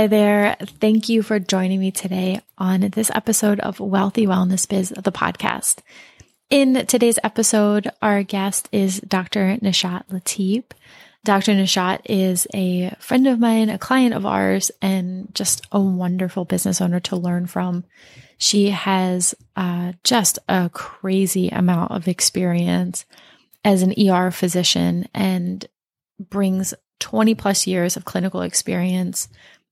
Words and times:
Hi 0.00 0.06
there. 0.06 0.56
Thank 0.80 1.10
you 1.10 1.22
for 1.22 1.38
joining 1.38 1.78
me 1.78 1.90
today 1.90 2.40
on 2.56 2.80
this 2.80 3.10
episode 3.14 3.60
of 3.60 3.80
Wealthy 3.80 4.26
Wellness 4.26 4.66
Biz, 4.66 4.94
the 4.96 5.12
podcast. 5.12 5.80
In 6.48 6.86
today's 6.86 7.18
episode, 7.22 7.90
our 8.00 8.22
guest 8.22 8.66
is 8.72 9.00
Dr. 9.00 9.58
Nashat 9.58 10.08
Latib. 10.08 10.64
Dr. 11.22 11.52
Nashat 11.52 12.00
is 12.06 12.46
a 12.54 12.96
friend 12.98 13.26
of 13.26 13.38
mine, 13.38 13.68
a 13.68 13.76
client 13.76 14.14
of 14.14 14.24
ours, 14.24 14.70
and 14.80 15.28
just 15.34 15.66
a 15.70 15.78
wonderful 15.78 16.46
business 16.46 16.80
owner 16.80 17.00
to 17.00 17.16
learn 17.16 17.46
from. 17.46 17.84
She 18.38 18.70
has 18.70 19.34
uh, 19.54 19.92
just 20.02 20.38
a 20.48 20.70
crazy 20.72 21.50
amount 21.50 21.90
of 21.90 22.08
experience 22.08 23.04
as 23.66 23.82
an 23.82 23.92
ER 24.00 24.30
physician 24.30 25.08
and 25.12 25.66
brings 26.18 26.72
20 27.00 27.34
plus 27.34 27.66
years 27.66 27.98
of 27.98 28.06
clinical 28.06 28.40
experience 28.40 29.28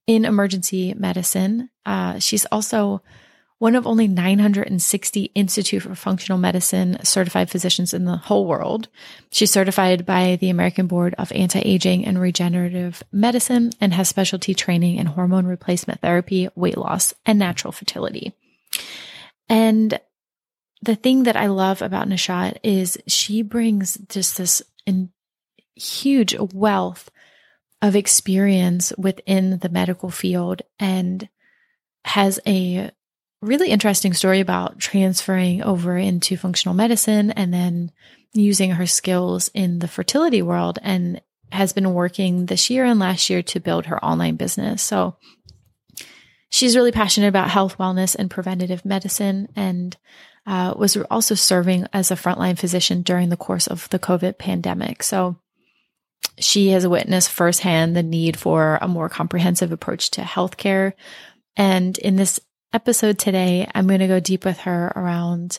in 0.08 0.24
emergency 0.24 0.94
medicine. 0.94 1.70
Uh, 1.86 2.18
she's 2.18 2.46
also 2.46 3.02
one 3.58 3.74
of 3.74 3.86
only 3.86 4.08
960 4.08 5.24
Institute 5.34 5.82
for 5.82 5.94
Functional 5.94 6.38
Medicine 6.38 6.98
certified 7.04 7.50
physicians 7.50 7.92
in 7.92 8.04
the 8.04 8.16
whole 8.16 8.46
world. 8.46 8.88
She's 9.30 9.52
certified 9.52 10.06
by 10.06 10.36
the 10.36 10.48
American 10.48 10.86
Board 10.86 11.14
of 11.18 11.30
Anti 11.32 11.60
Aging 11.60 12.06
and 12.06 12.20
Regenerative 12.20 13.02
Medicine 13.12 13.70
and 13.80 13.92
has 13.92 14.08
specialty 14.08 14.54
training 14.54 14.96
in 14.96 15.06
hormone 15.06 15.46
replacement 15.46 16.00
therapy, 16.00 16.48
weight 16.54 16.78
loss, 16.78 17.12
and 17.26 17.38
natural 17.38 17.72
fertility. 17.72 18.32
And 19.48 20.00
the 20.80 20.96
thing 20.96 21.24
that 21.24 21.36
I 21.36 21.48
love 21.48 21.82
about 21.82 22.08
Nashat 22.08 22.58
is 22.62 22.96
she 23.06 23.42
brings 23.42 23.98
just 24.08 24.38
this 24.38 24.62
in 24.86 25.10
huge 25.74 26.34
wealth 26.38 27.10
of 27.80 27.94
experience 27.94 28.92
within 28.98 29.58
the 29.58 29.68
medical 29.68 30.10
field 30.10 30.62
and 30.78 31.28
has 32.04 32.40
a 32.46 32.90
really 33.40 33.70
interesting 33.70 34.12
story 34.12 34.40
about 34.40 34.78
transferring 34.78 35.62
over 35.62 35.96
into 35.96 36.36
functional 36.36 36.74
medicine 36.74 37.30
and 37.30 37.54
then 37.54 37.92
using 38.32 38.72
her 38.72 38.86
skills 38.86 39.50
in 39.54 39.78
the 39.78 39.88
fertility 39.88 40.42
world 40.42 40.78
and 40.82 41.20
has 41.52 41.72
been 41.72 41.94
working 41.94 42.46
this 42.46 42.68
year 42.68 42.84
and 42.84 42.98
last 42.98 43.30
year 43.30 43.42
to 43.42 43.60
build 43.60 43.86
her 43.86 44.04
online 44.04 44.36
business. 44.36 44.82
So 44.82 45.16
she's 46.50 46.76
really 46.76 46.92
passionate 46.92 47.28
about 47.28 47.50
health, 47.50 47.78
wellness, 47.78 48.14
and 48.14 48.30
preventative 48.30 48.84
medicine 48.84 49.48
and 49.56 49.96
uh, 50.46 50.74
was 50.76 50.96
also 51.10 51.34
serving 51.34 51.86
as 51.92 52.10
a 52.10 52.16
frontline 52.16 52.58
physician 52.58 53.02
during 53.02 53.28
the 53.28 53.36
course 53.36 53.66
of 53.66 53.88
the 53.90 53.98
COVID 53.98 54.38
pandemic. 54.38 55.02
So 55.02 55.36
she 56.40 56.68
has 56.70 56.86
witnessed 56.86 57.30
firsthand 57.30 57.96
the 57.96 58.02
need 58.02 58.36
for 58.36 58.78
a 58.80 58.88
more 58.88 59.08
comprehensive 59.08 59.72
approach 59.72 60.10
to 60.12 60.22
healthcare. 60.22 60.92
And 61.56 61.96
in 61.98 62.16
this 62.16 62.40
episode 62.72 63.18
today, 63.18 63.68
I'm 63.74 63.86
going 63.86 64.00
to 64.00 64.06
go 64.06 64.20
deep 64.20 64.44
with 64.44 64.58
her 64.60 64.92
around 64.94 65.58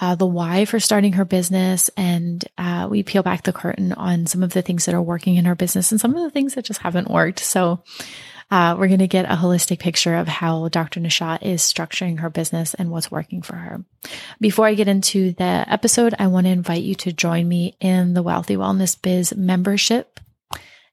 uh, 0.00 0.14
the 0.14 0.26
why 0.26 0.64
for 0.64 0.78
starting 0.80 1.14
her 1.14 1.24
business. 1.24 1.90
And 1.96 2.44
uh, 2.56 2.88
we 2.90 3.02
peel 3.02 3.22
back 3.22 3.42
the 3.42 3.52
curtain 3.52 3.92
on 3.92 4.26
some 4.26 4.42
of 4.42 4.52
the 4.52 4.62
things 4.62 4.86
that 4.86 4.94
are 4.94 5.02
working 5.02 5.36
in 5.36 5.44
her 5.44 5.54
business 5.54 5.90
and 5.90 6.00
some 6.00 6.14
of 6.14 6.22
the 6.22 6.30
things 6.30 6.54
that 6.54 6.64
just 6.64 6.80
haven't 6.80 7.10
worked. 7.10 7.40
So 7.40 7.82
uh, 8.50 8.76
we're 8.78 8.88
going 8.88 8.98
to 9.00 9.06
get 9.06 9.26
a 9.26 9.36
holistic 9.36 9.78
picture 9.78 10.14
of 10.14 10.26
how 10.26 10.68
Dr. 10.68 11.00
Nashat 11.00 11.42
is 11.42 11.60
structuring 11.62 12.20
her 12.20 12.30
business 12.30 12.74
and 12.74 12.90
what's 12.90 13.10
working 13.10 13.42
for 13.42 13.56
her. 13.56 13.84
Before 14.40 14.66
I 14.66 14.74
get 14.74 14.88
into 14.88 15.32
the 15.32 15.64
episode, 15.66 16.14
I 16.18 16.28
want 16.28 16.46
to 16.46 16.52
invite 16.52 16.82
you 16.82 16.94
to 16.96 17.12
join 17.12 17.46
me 17.46 17.76
in 17.80 18.14
the 18.14 18.22
Wealthy 18.22 18.56
Wellness 18.56 19.00
Biz 19.00 19.36
membership. 19.36 20.18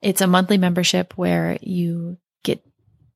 It's 0.02 0.22
a 0.22 0.28
monthly 0.28 0.58
membership 0.58 1.18
where 1.18 1.58
you 1.62 2.18
get 2.44 2.62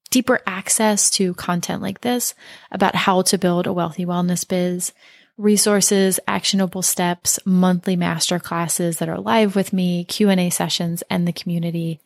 deeper 0.10 0.40
access 0.48 1.12
to 1.12 1.34
content 1.34 1.82
like 1.82 2.02
this 2.02 2.34
about 2.72 2.96
how 2.96 3.22
to 3.24 3.38
build 3.38 3.68
a 3.68 3.74
wealthy 3.74 4.06
wellness 4.06 4.48
biz, 4.48 4.94
resources, 5.38 6.20
actionable 6.28 6.82
steps, 6.82 7.40
monthly 7.46 7.96
master 7.96 8.40
classes 8.40 8.98
that 8.98 9.10
are 9.10 9.20
live 9.20 9.56
with 9.56 9.72
me, 9.74 10.06
Q&A 10.06 10.50
sessions 10.50 11.04
and 11.10 11.28
the 11.28 11.34
community. 11.34 12.00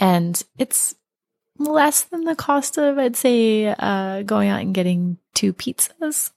And 0.00 0.40
it's 0.58 0.94
less 1.64 2.02
than 2.02 2.24
the 2.24 2.36
cost 2.36 2.78
of, 2.78 2.98
I'd 2.98 3.16
say, 3.16 3.66
uh, 3.66 4.22
going 4.22 4.48
out 4.48 4.60
and 4.60 4.74
getting 4.74 5.18
two 5.34 5.52
pizzas. 5.52 6.30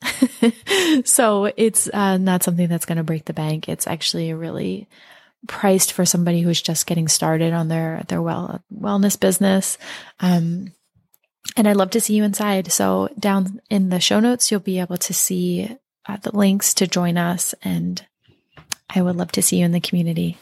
so 1.07 1.51
it's 1.57 1.89
uh, 1.93 2.17
not 2.17 2.43
something 2.43 2.67
that's 2.67 2.85
going 2.85 2.97
to 2.97 3.03
break 3.03 3.25
the 3.25 3.33
bank. 3.33 3.67
It's 3.67 3.87
actually 3.87 4.33
really 4.33 4.87
priced 5.47 5.93
for 5.93 6.05
somebody 6.05 6.41
who's 6.41 6.61
just 6.61 6.87
getting 6.87 7.07
started 7.07 7.53
on 7.53 7.67
their 7.67 8.03
their 8.07 8.21
well 8.21 8.63
wellness 8.73 9.19
business. 9.19 9.77
Um, 10.19 10.73
and 11.55 11.67
I'd 11.67 11.75
love 11.75 11.91
to 11.91 12.01
see 12.01 12.15
you 12.15 12.23
inside. 12.23 12.71
So 12.71 13.09
down 13.19 13.61
in 13.69 13.89
the 13.89 13.99
show 13.99 14.19
notes, 14.19 14.49
you'll 14.49 14.59
be 14.59 14.79
able 14.79 14.97
to 14.97 15.13
see 15.13 15.77
uh, 16.07 16.17
the 16.17 16.35
links 16.35 16.73
to 16.75 16.87
join 16.87 17.17
us, 17.17 17.53
and 17.63 18.05
I 18.89 19.01
would 19.01 19.15
love 19.15 19.31
to 19.33 19.41
see 19.41 19.59
you 19.59 19.65
in 19.65 19.71
the 19.71 19.79
community. 19.79 20.37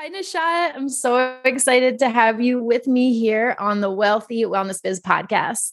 Hi, 0.00 0.10
Nashat. 0.10 0.76
I'm 0.76 0.88
so 0.88 1.40
excited 1.44 1.98
to 1.98 2.08
have 2.08 2.40
you 2.40 2.62
with 2.62 2.86
me 2.86 3.18
here 3.18 3.56
on 3.58 3.80
the 3.80 3.90
Wealthy 3.90 4.44
Wellness 4.44 4.80
Biz 4.80 5.00
podcast. 5.00 5.72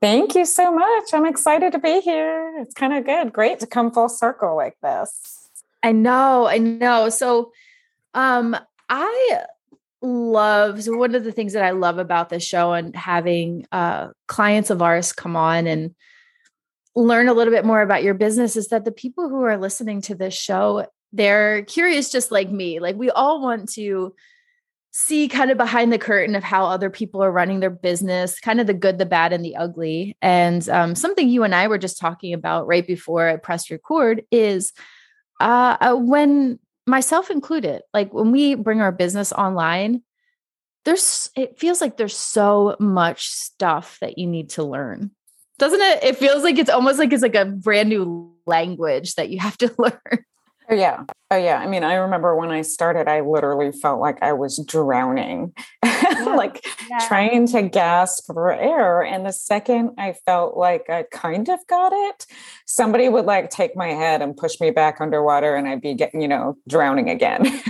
Thank 0.00 0.34
you 0.34 0.46
so 0.46 0.72
much. 0.72 1.12
I'm 1.12 1.26
excited 1.26 1.72
to 1.72 1.78
be 1.78 2.00
here. 2.00 2.54
It's 2.60 2.72
kind 2.72 2.94
of 2.94 3.04
good. 3.04 3.34
Great 3.34 3.60
to 3.60 3.66
come 3.66 3.90
full 3.90 4.08
circle 4.08 4.56
like 4.56 4.78
this. 4.82 5.50
I 5.82 5.92
know. 5.92 6.46
I 6.46 6.56
know. 6.56 7.10
So, 7.10 7.52
um, 8.14 8.56
I 8.88 9.42
love 10.00 10.84
so 10.84 10.96
one 10.96 11.14
of 11.14 11.24
the 11.24 11.32
things 11.32 11.52
that 11.52 11.62
I 11.62 11.72
love 11.72 11.98
about 11.98 12.30
this 12.30 12.42
show 12.42 12.72
and 12.72 12.96
having 12.96 13.66
uh, 13.70 14.12
clients 14.28 14.70
of 14.70 14.80
ours 14.80 15.12
come 15.12 15.36
on 15.36 15.66
and 15.66 15.94
learn 16.94 17.28
a 17.28 17.34
little 17.34 17.52
bit 17.52 17.66
more 17.66 17.82
about 17.82 18.02
your 18.02 18.14
business 18.14 18.56
is 18.56 18.68
that 18.68 18.86
the 18.86 18.92
people 18.92 19.28
who 19.28 19.42
are 19.42 19.58
listening 19.58 20.00
to 20.00 20.14
this 20.14 20.32
show 20.32 20.86
they're 21.12 21.62
curious 21.64 22.10
just 22.10 22.30
like 22.30 22.50
me. 22.50 22.80
Like 22.80 22.96
we 22.96 23.10
all 23.10 23.40
want 23.40 23.70
to 23.72 24.14
see 24.98 25.28
kind 25.28 25.50
of 25.50 25.58
behind 25.58 25.92
the 25.92 25.98
curtain 25.98 26.34
of 26.34 26.42
how 26.42 26.64
other 26.64 26.88
people 26.88 27.22
are 27.22 27.30
running 27.30 27.60
their 27.60 27.68
business, 27.68 28.40
kind 28.40 28.60
of 28.60 28.66
the 28.66 28.72
good, 28.72 28.96
the 28.96 29.04
bad, 29.04 29.30
and 29.30 29.44
the 29.44 29.54
ugly. 29.54 30.16
And 30.22 30.66
um, 30.70 30.94
something 30.94 31.28
you 31.28 31.44
and 31.44 31.54
I 31.54 31.68
were 31.68 31.76
just 31.76 31.98
talking 31.98 32.32
about 32.32 32.66
right 32.66 32.86
before 32.86 33.28
I 33.28 33.36
pressed 33.36 33.70
record 33.70 34.24
is 34.30 34.72
uh, 35.38 35.76
uh, 35.80 35.94
when 35.96 36.58
myself 36.86 37.30
included, 37.30 37.82
like 37.92 38.14
when 38.14 38.32
we 38.32 38.54
bring 38.54 38.80
our 38.80 38.90
business 38.90 39.32
online, 39.32 40.02
there's 40.86 41.30
it 41.36 41.58
feels 41.58 41.82
like 41.82 41.98
there's 41.98 42.16
so 42.16 42.76
much 42.78 43.28
stuff 43.28 43.98
that 44.00 44.16
you 44.16 44.26
need 44.26 44.50
to 44.50 44.62
learn. 44.62 45.10
Doesn't 45.58 45.80
it? 45.80 46.04
It 46.04 46.16
feels 46.16 46.42
like 46.42 46.58
it's 46.58 46.70
almost 46.70 46.98
like 46.98 47.12
it's 47.12 47.22
like 47.22 47.34
a 47.34 47.44
brand 47.44 47.90
new 47.90 48.34
language 48.46 49.16
that 49.16 49.28
you 49.28 49.40
have 49.40 49.58
to 49.58 49.74
learn. 49.78 50.24
Oh, 50.68 50.74
yeah. 50.74 51.04
Oh, 51.30 51.36
yeah. 51.36 51.58
I 51.58 51.66
mean, 51.66 51.84
I 51.84 51.94
remember 51.94 52.34
when 52.34 52.50
I 52.50 52.62
started, 52.62 53.08
I 53.08 53.20
literally 53.20 53.70
felt 53.70 54.00
like 54.00 54.20
I 54.20 54.32
was 54.32 54.58
drowning, 54.66 55.52
yeah. 55.84 56.34
like 56.36 56.64
yeah. 56.90 57.06
trying 57.06 57.46
to 57.48 57.62
gasp 57.62 58.26
for 58.26 58.52
air. 58.52 59.02
And 59.02 59.24
the 59.24 59.32
second 59.32 59.90
I 59.98 60.14
felt 60.24 60.56
like 60.56 60.90
I 60.90 61.04
kind 61.12 61.48
of 61.48 61.60
got 61.68 61.92
it, 61.92 62.26
somebody 62.66 63.08
would 63.08 63.26
like 63.26 63.50
take 63.50 63.76
my 63.76 63.88
head 63.88 64.22
and 64.22 64.36
push 64.36 64.60
me 64.60 64.70
back 64.70 65.00
underwater 65.00 65.54
and 65.54 65.68
I'd 65.68 65.80
be 65.80 65.94
getting, 65.94 66.20
you 66.20 66.28
know, 66.28 66.56
drowning 66.68 67.10
again. 67.10 67.62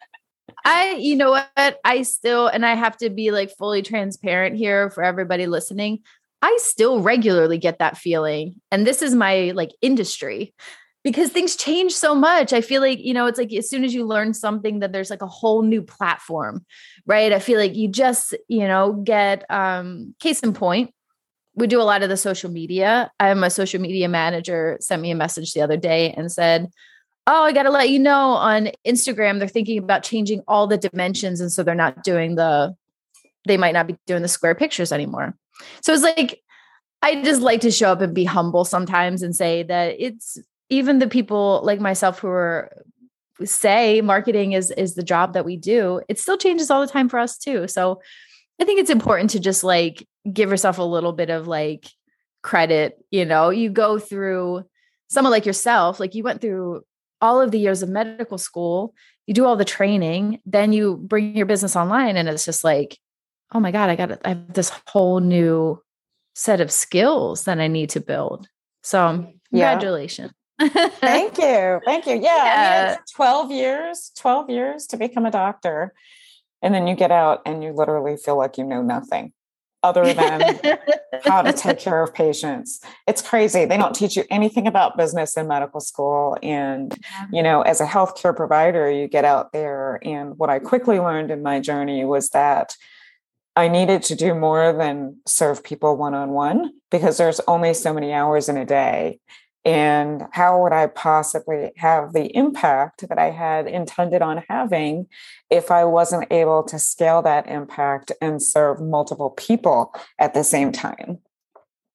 I, 0.64 0.96
you 0.98 1.16
know 1.16 1.30
what? 1.30 1.78
I 1.84 2.02
still, 2.02 2.48
and 2.48 2.66
I 2.66 2.74
have 2.74 2.96
to 2.98 3.10
be 3.10 3.30
like 3.30 3.56
fully 3.56 3.82
transparent 3.82 4.56
here 4.56 4.90
for 4.90 5.04
everybody 5.04 5.46
listening. 5.46 6.00
I 6.42 6.58
still 6.60 7.00
regularly 7.00 7.58
get 7.58 7.78
that 7.78 7.96
feeling. 7.96 8.60
And 8.70 8.86
this 8.86 9.02
is 9.02 9.14
my 9.14 9.52
like 9.54 9.70
industry 9.82 10.54
because 11.02 11.30
things 11.30 11.56
change 11.56 11.92
so 11.92 12.14
much. 12.14 12.52
I 12.52 12.60
feel 12.60 12.82
like, 12.82 12.98
you 12.98 13.14
know, 13.14 13.26
it's 13.26 13.38
like 13.38 13.52
as 13.52 13.68
soon 13.70 13.84
as 13.84 13.94
you 13.94 14.04
learn 14.04 14.34
something 14.34 14.80
that 14.80 14.92
there's 14.92 15.10
like 15.10 15.22
a 15.22 15.26
whole 15.26 15.62
new 15.62 15.82
platform, 15.82 16.64
right? 17.06 17.32
I 17.32 17.38
feel 17.38 17.58
like 17.58 17.74
you 17.74 17.88
just, 17.88 18.34
you 18.48 18.68
know, 18.68 18.92
get 18.92 19.44
um 19.50 20.14
case 20.20 20.40
in 20.40 20.52
point. 20.52 20.92
We 21.54 21.66
do 21.66 21.80
a 21.80 21.84
lot 21.84 22.02
of 22.02 22.08
the 22.08 22.16
social 22.16 22.50
media. 22.50 23.10
I'm 23.18 23.42
a 23.42 23.50
social 23.50 23.80
media 23.80 24.08
manager 24.08 24.78
sent 24.80 25.02
me 25.02 25.10
a 25.10 25.16
message 25.16 25.52
the 25.52 25.62
other 25.62 25.76
day 25.76 26.12
and 26.12 26.30
said, 26.30 26.68
"Oh, 27.26 27.42
I 27.44 27.52
got 27.52 27.64
to 27.64 27.70
let 27.70 27.90
you 27.90 27.98
know 27.98 28.30
on 28.30 28.70
Instagram 28.86 29.38
they're 29.38 29.48
thinking 29.48 29.78
about 29.78 30.02
changing 30.02 30.42
all 30.46 30.66
the 30.66 30.78
dimensions 30.78 31.40
and 31.40 31.50
so 31.50 31.62
they're 31.62 31.74
not 31.74 32.04
doing 32.04 32.36
the 32.36 32.74
they 33.46 33.56
might 33.56 33.72
not 33.72 33.86
be 33.86 33.96
doing 34.06 34.22
the 34.22 34.28
square 34.28 34.54
pictures 34.54 34.92
anymore." 34.92 35.34
So 35.82 35.92
it's 35.94 36.02
like 36.02 36.42
I 37.02 37.22
just 37.22 37.40
like 37.40 37.62
to 37.62 37.70
show 37.70 37.90
up 37.92 38.02
and 38.02 38.14
be 38.14 38.24
humble 38.24 38.64
sometimes 38.64 39.22
and 39.22 39.34
say 39.34 39.62
that 39.64 39.96
it's 39.98 40.38
even 40.70 40.98
the 40.98 41.08
people 41.08 41.60
like 41.64 41.80
myself 41.80 42.18
who 42.20 42.28
are 42.28 42.70
say 43.44 44.00
marketing 44.00 44.52
is 44.52 44.70
is 44.72 44.94
the 44.94 45.02
job 45.02 45.32
that 45.34 45.44
we 45.44 45.56
do 45.56 46.00
it 46.08 46.18
still 46.18 46.36
changes 46.36 46.70
all 46.70 46.80
the 46.80 46.92
time 46.92 47.08
for 47.08 47.18
us 47.18 47.38
too 47.38 47.66
so 47.66 48.00
i 48.60 48.64
think 48.64 48.78
it's 48.78 48.90
important 48.90 49.30
to 49.30 49.40
just 49.40 49.64
like 49.64 50.06
give 50.30 50.50
yourself 50.50 50.78
a 50.78 50.82
little 50.82 51.12
bit 51.12 51.30
of 51.30 51.46
like 51.46 51.86
credit 52.42 53.02
you 53.10 53.24
know 53.24 53.50
you 53.50 53.70
go 53.70 53.98
through 53.98 54.62
someone 55.08 55.30
like 55.30 55.46
yourself 55.46 55.98
like 55.98 56.14
you 56.14 56.22
went 56.22 56.40
through 56.40 56.82
all 57.22 57.40
of 57.40 57.50
the 57.50 57.58
years 57.58 57.82
of 57.82 57.88
medical 57.88 58.38
school 58.38 58.94
you 59.26 59.32
do 59.32 59.46
all 59.46 59.56
the 59.56 59.64
training 59.64 60.38
then 60.44 60.72
you 60.72 60.96
bring 60.96 61.34
your 61.34 61.46
business 61.46 61.76
online 61.76 62.16
and 62.16 62.28
it's 62.28 62.44
just 62.44 62.62
like 62.62 62.98
oh 63.52 63.60
my 63.60 63.70
God, 63.70 63.90
I 63.90 63.96
got 63.96 64.20
I 64.24 64.30
have 64.30 64.52
this 64.52 64.72
whole 64.86 65.20
new 65.20 65.82
set 66.34 66.60
of 66.60 66.70
skills 66.70 67.44
that 67.44 67.58
I 67.58 67.68
need 67.68 67.90
to 67.90 68.00
build. 68.00 68.48
So 68.82 69.32
congratulations. 69.50 70.32
Thank 70.60 71.38
you. 71.38 71.80
Thank 71.84 72.06
you. 72.06 72.14
Yeah. 72.14 72.20
yeah. 72.22 72.84
I 72.86 72.90
mean, 72.90 72.98
12 73.14 73.50
years, 73.50 74.12
12 74.16 74.50
years 74.50 74.86
to 74.88 74.96
become 74.96 75.26
a 75.26 75.30
doctor. 75.30 75.92
And 76.62 76.74
then 76.74 76.86
you 76.86 76.94
get 76.94 77.10
out 77.10 77.40
and 77.46 77.64
you 77.64 77.72
literally 77.72 78.16
feel 78.16 78.36
like 78.36 78.58
you 78.58 78.64
know 78.64 78.82
nothing 78.82 79.32
other 79.82 80.12
than 80.14 80.60
how 81.24 81.42
to 81.42 81.52
take 81.52 81.78
care 81.78 82.02
of 82.02 82.12
patients. 82.12 82.80
It's 83.06 83.22
crazy. 83.22 83.64
They 83.64 83.76
don't 83.76 83.94
teach 83.94 84.16
you 84.16 84.24
anything 84.30 84.66
about 84.66 84.96
business 84.96 85.36
in 85.36 85.48
medical 85.48 85.80
school. 85.80 86.36
And, 86.42 86.94
you 87.32 87.42
know, 87.42 87.62
as 87.62 87.80
a 87.80 87.86
healthcare 87.86 88.36
provider, 88.36 88.90
you 88.90 89.08
get 89.08 89.24
out 89.24 89.52
there. 89.52 89.98
And 90.02 90.38
what 90.38 90.50
I 90.50 90.58
quickly 90.58 90.98
learned 91.00 91.30
in 91.30 91.42
my 91.42 91.60
journey 91.60 92.04
was 92.04 92.30
that 92.30 92.76
I 93.56 93.68
needed 93.68 94.02
to 94.04 94.14
do 94.14 94.34
more 94.34 94.72
than 94.72 95.18
serve 95.26 95.64
people 95.64 95.96
one 95.96 96.14
on 96.14 96.30
one 96.30 96.72
because 96.90 97.16
there's 97.16 97.40
only 97.48 97.74
so 97.74 97.92
many 97.92 98.12
hours 98.12 98.48
in 98.48 98.56
a 98.56 98.64
day. 98.64 99.18
And 99.64 100.22
how 100.32 100.62
would 100.62 100.72
I 100.72 100.86
possibly 100.86 101.72
have 101.76 102.14
the 102.14 102.34
impact 102.34 103.06
that 103.08 103.18
I 103.18 103.30
had 103.30 103.66
intended 103.66 104.22
on 104.22 104.42
having 104.48 105.06
if 105.50 105.70
I 105.70 105.84
wasn't 105.84 106.32
able 106.32 106.62
to 106.64 106.78
scale 106.78 107.20
that 107.22 107.46
impact 107.46 108.10
and 108.22 108.42
serve 108.42 108.80
multiple 108.80 109.30
people 109.30 109.94
at 110.18 110.32
the 110.32 110.44
same 110.44 110.72
time? 110.72 111.18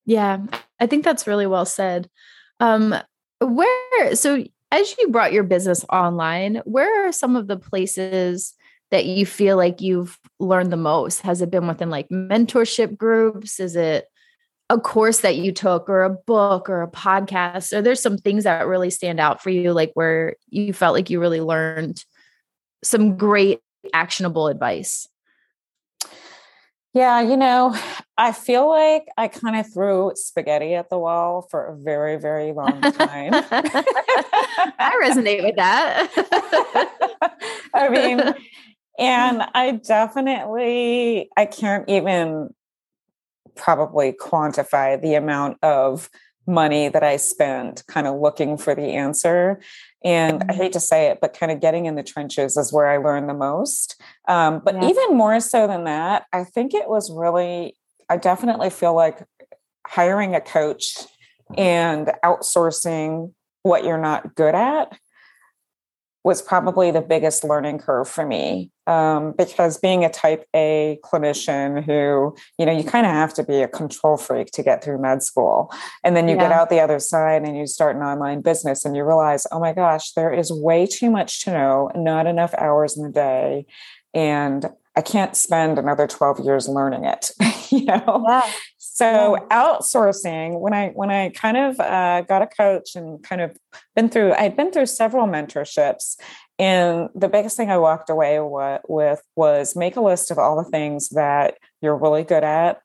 Yeah, 0.06 0.40
I 0.80 0.86
think 0.86 1.04
that's 1.04 1.26
really 1.26 1.48
well 1.48 1.66
said. 1.66 2.08
Um, 2.60 2.94
where, 3.40 4.16
so 4.16 4.44
as 4.72 4.96
you 5.00 5.10
brought 5.10 5.34
your 5.34 5.44
business 5.44 5.84
online, 5.92 6.62
where 6.66 7.08
are 7.08 7.12
some 7.12 7.36
of 7.36 7.48
the 7.48 7.58
places 7.58 8.54
that 8.92 9.06
you 9.06 9.26
feel 9.26 9.58
like 9.58 9.82
you've 9.82 10.20
learned 10.40 10.72
the 10.72 10.78
most? 10.78 11.22
Has 11.22 11.42
it 11.42 11.50
been 11.50 11.68
within 11.68 11.90
like 11.90 12.10
mentorship 12.10 12.96
groups? 12.96 13.60
Is 13.60 13.76
it 13.76 14.06
a 14.70 14.80
course 14.80 15.20
that 15.20 15.36
you 15.36 15.52
took 15.52 15.90
or 15.90 16.04
a 16.04 16.10
book 16.10 16.70
or 16.70 16.82
a 16.82 16.92
podcast? 16.92 17.76
Or 17.76 17.82
there's 17.82 18.02
some 18.02 18.18
things 18.18 18.44
that 18.46 18.68
really 18.68 18.90
stand 18.90 19.20
out 19.20 19.42
for 19.42 19.50
you, 19.50 19.74
like 19.74 19.92
where 19.94 20.36
you 20.50 20.74
felt 20.74 20.96
like 20.96 21.10
you 21.10 21.20
really 21.20 21.42
learned 21.42 22.04
some 22.84 23.18
great 23.18 23.60
actionable 23.94 24.48
advice? 24.48 25.08
Yeah, 26.94 27.20
you 27.20 27.36
know, 27.36 27.78
I 28.18 28.32
feel 28.32 28.70
like 28.70 29.08
I 29.18 29.28
kind 29.28 29.58
of 29.58 29.72
threw 29.72 30.14
spaghetti 30.16 30.76
at 30.76 30.90
the 30.90 30.98
wall 30.98 31.46
for 31.52 31.66
a 31.66 31.76
very, 31.76 32.16
very 32.16 32.54
long 32.54 32.80
time. 32.80 33.32
I 34.80 34.98
resonate 35.04 35.44
with 35.44 35.58
that. 35.58 36.10
I 37.74 37.90
mean, 37.90 38.22
and 38.98 39.44
I 39.54 39.72
definitely 39.72 41.30
I 41.36 41.46
can't 41.46 41.90
even 41.90 42.54
probably 43.56 44.12
quantify 44.14 45.02
the 45.02 45.16
amount 45.16 45.58
of 45.64 46.10
money 46.48 46.90
that 46.90 47.04
I 47.04 47.18
spent 47.18 47.84
kind 47.88 48.08
of 48.08 48.20
looking 48.20 48.58
for 48.58 48.76
the 48.76 48.94
answer. 48.94 49.60
And 50.04 50.44
I 50.44 50.46
mm-hmm. 50.46 50.58
hate 50.62 50.74
to 50.74 50.80
say 50.80 51.08
it, 51.08 51.20
but 51.20 51.38
kind 51.38 51.52
of 51.52 51.60
getting 51.60 51.86
in 51.86 51.96
the 51.96 52.04
trenches 52.04 52.58
is 52.58 52.72
where 52.72 52.88
I 52.88 52.98
learned 52.98 53.28
the 53.28 53.34
most. 53.34 54.00
Um, 54.28 54.62
but 54.64 54.76
yeah. 54.76 54.90
even 54.90 55.18
more 55.18 55.40
so 55.40 55.68
than 55.68 55.86
that, 55.86 56.26
I 56.32 56.44
think 56.44 56.74
it 56.74 56.88
was 56.88 57.12
really, 57.12 57.76
I 58.10 58.18
definitely 58.18 58.70
feel 58.70 58.94
like 58.94 59.24
hiring 59.88 60.36
a 60.36 60.42
coach 60.42 60.98
and 61.58 62.12
outsourcing 62.24 63.34
what 63.64 63.84
you're 63.84 63.98
not 63.98 64.36
good 64.36 64.56
at 64.56 64.98
was 66.24 66.42
probably 66.42 66.92
the 66.92 67.02
biggest 67.02 67.44
learning 67.44 67.80
curve 67.80 68.08
for 68.08 68.26
me 68.26 68.72
um, 68.88 69.34
because 69.38 69.78
being 69.78 70.06
a 70.06 70.10
type 70.10 70.46
A 70.56 71.00
clinician 71.04 71.84
who, 71.84 72.36
you 72.60 72.66
know, 72.66 72.72
you 72.72 72.84
kind 72.84 73.06
of 73.06 73.12
have 73.12 73.34
to 73.36 73.44
be 73.44 73.62
a 73.62 73.68
control 73.68 74.18
freak 74.18 74.48
to 74.52 74.64
get 74.64 74.84
through 74.84 75.02
med 75.02 75.24
school. 75.24 75.72
And 76.04 76.16
then 76.16 76.28
you 76.28 76.36
yeah. 76.36 76.44
get 76.44 76.52
out 76.52 76.70
the 76.70 76.80
other 76.80 77.00
side 77.00 77.44
and 77.44 77.58
you 77.58 77.68
start 77.68 77.96
an 77.96 78.02
online 78.02 78.42
business 78.42 78.86
and 78.86 78.96
you 78.96 79.04
realize, 79.04 79.48
oh 79.52 79.60
my 79.60 79.74
gosh, 79.74 80.12
there 80.12 80.34
is 80.34 80.52
way 80.52 80.86
too 80.86 81.10
much 81.10 81.44
to 81.46 81.52
know, 81.52 81.92
not 81.96 82.28
enough 82.28 82.54
hours 82.56 82.98
in 82.98 83.04
the 83.04 83.12
day. 83.12 83.66
And 84.14 84.70
I 84.96 85.02
can't 85.02 85.36
spend 85.36 85.78
another 85.78 86.08
12 86.08 86.40
years 86.40 86.70
learning 86.70 87.04
it, 87.04 87.32
you 87.70 87.86
know? 87.86 88.24
Yeah. 88.28 88.50
So 88.78 89.46
outsourcing, 89.52 90.62
when 90.62 90.74
I 90.74 90.92
when 90.92 91.12
I 91.12 91.28
kind 91.28 91.58
of 91.58 91.78
uh, 91.82 92.22
got 92.22 92.42
a 92.42 92.48
coach 92.48 92.96
and 92.96 93.22
kind 93.22 93.42
of 93.42 93.58
been 93.94 94.08
through, 94.08 94.34
I'd 94.36 94.56
been 94.56 94.72
through 94.72 94.86
several 94.86 95.28
mentorships, 95.28 96.16
and 96.58 97.10
the 97.14 97.28
biggest 97.28 97.58
thing 97.58 97.70
I 97.70 97.78
walked 97.78 98.10
away 98.10 98.40
with 98.40 99.22
was 99.36 99.76
make 99.76 99.96
a 99.96 100.02
list 100.02 100.32
of 100.32 100.38
all 100.38 100.56
the 100.56 100.70
things 100.70 101.10
that 101.10 101.58
you're 101.82 101.98
really 101.98 102.24
good 102.24 102.44
at 102.44 102.82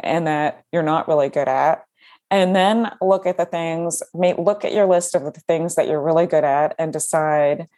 and 0.00 0.26
that 0.26 0.62
you're 0.72 0.82
not 0.82 1.08
really 1.08 1.28
good 1.28 1.48
at, 1.48 1.84
and 2.30 2.54
then 2.54 2.90
look 3.00 3.26
at 3.26 3.36
the 3.36 3.46
things. 3.46 4.02
Make, 4.14 4.38
look 4.38 4.64
at 4.64 4.72
your 4.72 4.86
list 4.86 5.14
of 5.14 5.24
the 5.24 5.32
things 5.48 5.74
that 5.74 5.88
you're 5.88 6.02
really 6.02 6.26
good 6.26 6.44
at 6.44 6.74
and 6.78 6.92
decide 6.92 7.68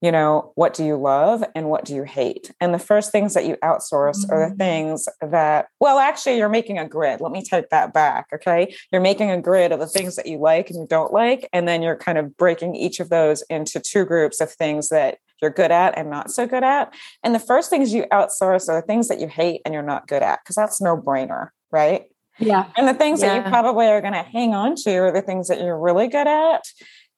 you 0.00 0.10
know, 0.10 0.52
what 0.54 0.72
do 0.72 0.84
you 0.84 0.96
love 0.96 1.44
and 1.54 1.68
what 1.68 1.84
do 1.84 1.94
you 1.94 2.04
hate? 2.04 2.50
And 2.60 2.72
the 2.72 2.78
first 2.78 3.12
things 3.12 3.34
that 3.34 3.44
you 3.44 3.56
outsource 3.56 4.24
mm-hmm. 4.24 4.32
are 4.32 4.48
the 4.48 4.54
mm. 4.54 4.58
things 4.58 5.08
that, 5.20 5.66
well, 5.78 5.98
actually, 5.98 6.38
you're 6.38 6.48
making 6.48 6.78
a 6.78 6.88
grid. 6.88 7.20
Let 7.20 7.32
me 7.32 7.42
take 7.42 7.68
that 7.68 7.92
back. 7.92 8.28
Okay. 8.32 8.74
You're 8.90 9.02
making 9.02 9.30
a 9.30 9.40
grid 9.40 9.72
of 9.72 9.78
the 9.78 9.86
things 9.86 10.16
that 10.16 10.26
you 10.26 10.38
like 10.38 10.70
and 10.70 10.78
you 10.78 10.86
don't 10.88 11.12
like. 11.12 11.48
And 11.52 11.68
then 11.68 11.82
you're 11.82 11.96
kind 11.96 12.16
of 12.16 12.36
breaking 12.36 12.76
each 12.76 12.98
of 12.98 13.10
those 13.10 13.42
into 13.50 13.78
two 13.78 14.06
groups 14.06 14.40
of 14.40 14.50
things 14.50 14.88
that 14.88 15.18
you're 15.42 15.50
good 15.50 15.70
at 15.70 15.96
and 15.98 16.08
not 16.08 16.30
so 16.30 16.46
good 16.46 16.64
at. 16.64 16.94
And 17.22 17.34
the 17.34 17.38
first 17.38 17.68
things 17.68 17.92
you 17.92 18.04
outsource 18.10 18.68
are 18.68 18.80
the 18.80 18.86
things 18.86 19.08
that 19.08 19.20
you 19.20 19.28
hate 19.28 19.60
and 19.64 19.74
you're 19.74 19.82
not 19.82 20.08
good 20.08 20.22
at, 20.22 20.40
because 20.42 20.56
that's 20.56 20.80
no 20.80 20.96
brainer, 20.96 21.48
right? 21.70 22.04
Yeah. 22.38 22.70
And 22.76 22.88
the 22.88 22.94
things 22.94 23.20
yeah. 23.20 23.34
that 23.34 23.44
you 23.44 23.50
probably 23.50 23.86
are 23.86 24.00
going 24.00 24.14
to 24.14 24.22
hang 24.22 24.54
on 24.54 24.76
to 24.76 24.96
are 24.96 25.12
the 25.12 25.20
things 25.20 25.48
that 25.48 25.60
you're 25.60 25.78
really 25.78 26.08
good 26.08 26.26
at 26.26 26.62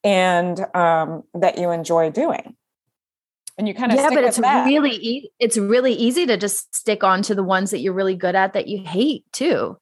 and 0.02 0.58
um, 0.74 1.22
that 1.34 1.58
you 1.58 1.70
enjoy 1.70 2.10
doing 2.10 2.56
and 3.58 3.68
you 3.68 3.74
kind 3.74 3.92
of 3.92 3.98
yeah 3.98 4.08
but 4.10 4.24
it's 4.24 4.38
that. 4.38 4.66
really 4.66 4.92
e- 4.92 5.30
it's 5.38 5.58
really 5.58 5.92
easy 5.92 6.26
to 6.26 6.36
just 6.36 6.74
stick 6.74 7.04
on 7.04 7.22
to 7.22 7.34
the 7.34 7.42
ones 7.42 7.70
that 7.70 7.80
you're 7.80 7.92
really 7.92 8.16
good 8.16 8.34
at 8.34 8.52
that 8.54 8.68
you 8.68 8.82
hate 8.84 9.24
too. 9.32 9.76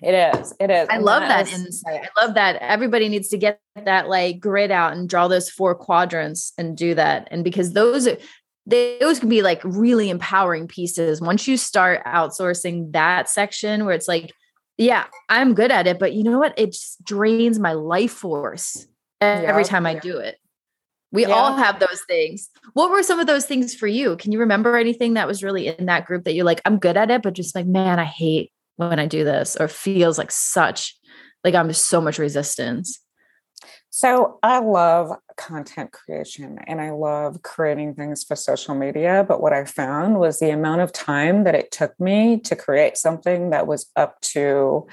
It 0.00 0.14
is 0.14 0.54
it 0.60 0.70
is 0.70 0.88
i 0.88 0.94
and 0.94 1.04
love 1.04 1.22
that, 1.22 1.46
that 1.46 1.52
is, 1.52 1.66
insight 1.66 2.08
i 2.16 2.24
love 2.24 2.34
that 2.34 2.54
everybody 2.62 3.08
needs 3.08 3.30
to 3.30 3.36
get 3.36 3.60
that 3.74 4.08
like 4.08 4.38
grid 4.38 4.70
out 4.70 4.92
and 4.92 5.08
draw 5.08 5.26
those 5.26 5.50
four 5.50 5.74
quadrants 5.74 6.52
and 6.56 6.76
do 6.76 6.94
that 6.94 7.26
and 7.32 7.42
because 7.42 7.72
those 7.72 8.06
are 8.06 8.16
those 8.68 9.18
can 9.18 9.28
be 9.30 9.40
like 9.40 9.62
really 9.64 10.10
empowering 10.10 10.68
pieces. 10.68 11.22
Once 11.22 11.48
you 11.48 11.56
start 11.56 12.04
outsourcing 12.04 12.92
that 12.92 13.28
section 13.28 13.86
where 13.86 13.94
it's 13.94 14.08
like 14.08 14.32
yeah 14.76 15.06
i'm 15.28 15.54
good 15.54 15.72
at 15.72 15.88
it 15.88 15.98
but 15.98 16.12
you 16.12 16.22
know 16.22 16.38
what? 16.38 16.56
It 16.56 16.72
just 16.72 17.02
drains 17.02 17.58
my 17.58 17.72
life 17.72 18.12
force 18.12 18.86
every 19.20 19.64
time 19.64 19.84
i 19.84 19.94
do 19.94 20.18
it 20.18 20.38
we 21.10 21.26
yeah. 21.26 21.34
all 21.34 21.56
have 21.56 21.80
those 21.80 22.02
things. 22.06 22.50
What 22.74 22.90
were 22.90 23.02
some 23.02 23.18
of 23.18 23.26
those 23.26 23.46
things 23.46 23.74
for 23.74 23.86
you? 23.86 24.16
Can 24.16 24.32
you 24.32 24.40
remember 24.40 24.76
anything 24.76 25.14
that 25.14 25.26
was 25.26 25.42
really 25.42 25.68
in 25.68 25.86
that 25.86 26.06
group 26.06 26.24
that 26.24 26.34
you're 26.34 26.44
like, 26.44 26.60
I'm 26.64 26.78
good 26.78 26.96
at 26.96 27.10
it, 27.10 27.22
but 27.22 27.32
just 27.32 27.54
like, 27.54 27.66
man, 27.66 27.98
I 27.98 28.04
hate 28.04 28.52
when 28.76 28.98
I 28.98 29.06
do 29.06 29.24
this, 29.24 29.56
or 29.56 29.68
feels 29.68 30.18
like 30.18 30.30
such 30.30 30.94
like 31.44 31.54
I'm 31.54 31.72
so 31.72 32.00
much 32.00 32.18
resistance? 32.18 33.00
So 33.90 34.38
I 34.42 34.58
love 34.58 35.10
content 35.36 35.92
creation 35.92 36.58
and 36.66 36.80
I 36.80 36.90
love 36.90 37.42
creating 37.42 37.94
things 37.94 38.22
for 38.22 38.36
social 38.36 38.74
media. 38.74 39.24
But 39.26 39.40
what 39.40 39.52
I 39.52 39.64
found 39.64 40.20
was 40.20 40.38
the 40.38 40.50
amount 40.50 40.82
of 40.82 40.92
time 40.92 41.44
that 41.44 41.54
it 41.54 41.70
took 41.72 41.98
me 41.98 42.38
to 42.40 42.54
create 42.54 42.96
something 42.96 43.50
that 43.50 43.66
was 43.66 43.90
up 43.96 44.20
to 44.20 44.86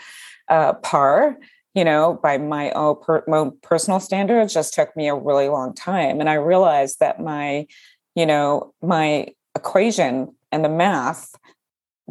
uh, 0.50 0.74
par 0.74 1.38
you 1.76 1.84
know, 1.84 2.18
by 2.24 2.38
my 2.38 2.72
own, 2.72 2.96
per, 3.02 3.24
my 3.28 3.38
own 3.38 3.58
personal 3.62 4.00
standards, 4.00 4.54
just 4.54 4.74
took 4.74 4.96
me 4.96 5.10
a 5.10 5.16
really 5.16 5.50
long 5.50 5.76
time. 5.76 6.22
And 6.22 6.30
I 6.30 6.36
realized 6.36 7.00
that 7.02 7.20
my, 7.20 7.68
you 8.16 8.26
know, 8.26 8.74
my 8.82 9.28
equation 9.56 10.34
and 10.52 10.64
the 10.64 10.70
math 10.70 11.36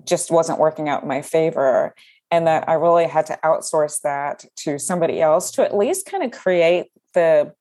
just 0.04 0.30
wasn't 0.30 0.58
working 0.58 0.88
out 0.88 1.02
in 1.02 1.08
my 1.08 1.22
favor. 1.22 1.94
And 2.30 2.46
that 2.46 2.68
I 2.68 2.74
really 2.74 3.06
had 3.06 3.26
to 3.26 3.38
outsource 3.42 4.00
that 4.02 4.44
to 4.56 4.78
somebody 4.78 5.20
else 5.20 5.50
to 5.52 5.62
at 5.62 5.76
least 5.76 6.06
kind 6.06 6.22
of 6.22 6.30
create 6.30 6.90
the 7.14 7.52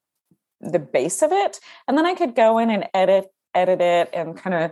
the 0.59 0.79
base 0.79 1.21
of 1.21 1.31
it. 1.31 1.59
And 1.87 1.97
then 1.97 2.05
I 2.05 2.15
could 2.15 2.35
go 2.35 2.57
in 2.57 2.69
and 2.69 2.87
edit, 2.93 3.25
edit 3.53 3.81
it 3.81 4.09
and 4.13 4.37
kind 4.37 4.55
of 4.55 4.71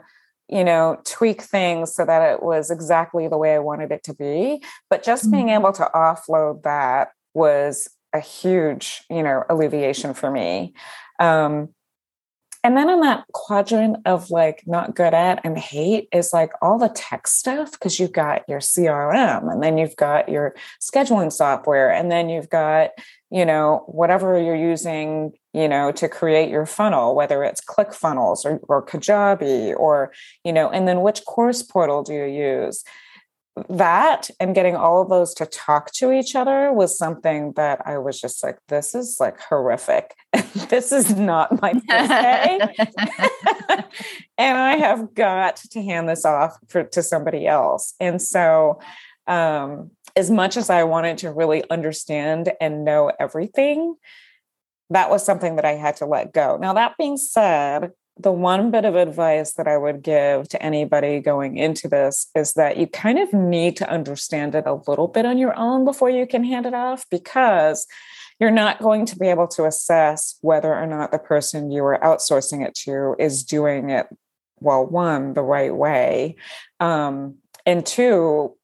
you 0.52 0.66
know, 0.66 1.00
tweak 1.06 1.42
things 1.42 1.96
so 1.96 2.06
that 2.06 2.34
it 2.34 2.44
was 2.44 2.70
exactly 2.70 3.30
the 3.30 3.38
way 3.38 3.56
I 3.56 3.60
wanted 3.60 3.92
it 3.92 4.04
to 4.04 4.14
be. 4.14 4.62
But 4.90 5.02
just 5.02 5.24
mm-hmm. 5.24 5.32
being 5.32 5.50
able 5.50 5.72
to 5.72 5.90
offload 5.96 6.64
that 6.64 7.12
was 7.34 7.90
a 8.14 8.20
huge, 8.20 9.04
you 9.10 9.24
know, 9.24 9.44
alleviation 9.50 10.14
for 10.14 10.30
me. 10.30 10.74
Um, 11.20 11.70
and 12.64 12.78
then 12.78 12.90
in 12.90 13.02
that 13.02 13.26
quadrant 13.34 13.98
of 14.06 14.30
like 14.30 14.62
not 14.68 14.96
good 14.96 15.16
at 15.16 15.44
and 15.44 15.58
hate 15.58 16.08
is 16.14 16.32
like 16.32 16.52
all 16.62 16.78
the 16.78 16.90
tech 16.90 17.28
stuff 17.28 17.72
because 17.72 18.00
you've 18.00 18.12
got 18.12 18.48
your 18.48 18.60
CRM 18.60 19.52
and 19.52 19.64
then 19.64 19.80
you've 19.80 19.96
got 19.96 20.30
your 20.30 20.54
scheduling 20.80 21.32
software 21.32 21.92
and 21.92 22.12
then 22.12 22.30
you've 22.30 22.50
got, 22.50 22.92
you 23.32 23.46
know, 23.46 23.84
whatever 23.88 24.40
you're 24.40 24.56
using 24.56 25.32
you 25.54 25.68
know, 25.68 25.92
to 25.92 26.08
create 26.08 26.50
your 26.50 26.66
funnel, 26.66 27.14
whether 27.14 27.44
it's 27.44 27.62
ClickFunnels 27.62 28.46
or, 28.46 28.60
or 28.70 28.86
Kajabi 28.86 29.76
or, 29.78 30.14
you 30.46 30.54
know, 30.54 30.70
and 30.70 30.88
then 30.88 31.02
which 31.02 31.26
course 31.26 31.62
portal 31.62 32.04
do 32.04 32.14
you 32.14 32.26
use? 32.26 32.84
That 33.70 34.30
and 34.40 34.56
getting 34.56 34.76
all 34.76 35.02
of 35.02 35.10
those 35.10 35.34
to 35.36 35.46
talk 35.46 35.92
to 35.94 36.12
each 36.12 36.36
other 36.36 36.72
was 36.72 36.98
something 36.98 37.54
that 37.54 37.82
I 37.86 37.98
was 37.98 38.20
just 38.20 38.44
like, 38.44 38.58
this 38.68 38.96
is 38.96 39.18
like 39.20 39.40
horrific. 39.40 40.16
this 40.70 40.92
is 40.92 41.16
not 41.16 41.62
my 41.62 41.74
day. 41.88 42.60
and 44.38 44.58
I 44.58 44.78
have 44.78 45.14
got 45.14 45.58
to 45.58 45.82
hand 45.82 46.10
this 46.10 46.26
off 46.26 46.58
for, 46.68 46.84
to 46.84 47.04
somebody 47.04 47.48
else. 47.48 47.94
And 48.00 48.22
so, 48.22 48.80
um, 49.28 49.92
as 50.16 50.30
much 50.30 50.58
as 50.58 50.70
I 50.70 50.84
wanted 50.84 51.20
to 51.20 51.32
really 51.32 51.64
understand 51.70 52.52
and 52.60 52.84
know 52.84 53.12
everything, 53.20 53.96
that 54.90 55.10
was 55.10 55.26
something 55.26 55.56
that 55.56 55.66
I 55.66 55.74
had 55.74 55.96
to 55.98 56.06
let 56.06 56.34
go. 56.34 56.58
Now, 56.58 56.74
that 56.74 56.98
being 56.98 57.18
said, 57.18 57.92
the 58.22 58.32
one 58.32 58.72
bit 58.72 58.86
of 58.86 58.96
advice 58.96 59.54
that 59.54 59.68
I 59.68 59.78
would 59.78 60.02
give 60.02 60.48
to 60.50 60.62
anybody 60.62 61.20
going 61.20 61.58
into 61.58 61.88
this 61.88 62.28
is 62.36 62.54
that 62.54 62.78
you 62.78 62.88
kind 62.88 63.20
of 63.20 63.34
need 63.34 63.78
to 63.78 63.90
understand 63.90 64.56
it 64.56 64.66
a 64.66 64.82
little 64.88 65.08
bit 65.08 65.26
on 65.26 65.38
your 65.38 65.58
own 65.58 65.86
before 65.86 66.10
you 66.10 66.28
can 66.28 66.44
hand 66.44 66.66
it 66.66 66.74
off 66.74 67.06
because 67.10 67.88
you're 68.40 68.52
not 68.52 68.80
going 68.80 69.06
to 69.06 69.18
be 69.18 69.28
able 69.28 69.48
to 69.50 69.66
assess 69.66 70.38
whether 70.42 70.74
or 70.74 70.88
not 70.88 71.12
the 71.12 71.20
person 71.20 71.72
you 71.72 71.84
are 71.86 72.00
outsourcing 72.00 72.66
it 72.66 72.76
to 72.76 73.16
is 73.20 73.44
doing 73.44 73.90
it 73.90 74.08
well 74.60 74.86
one 74.86 75.34
the 75.34 75.44
right 75.44 75.76
way 75.76 76.36
um, 76.80 77.36
and 77.66 77.86
two 77.86 78.56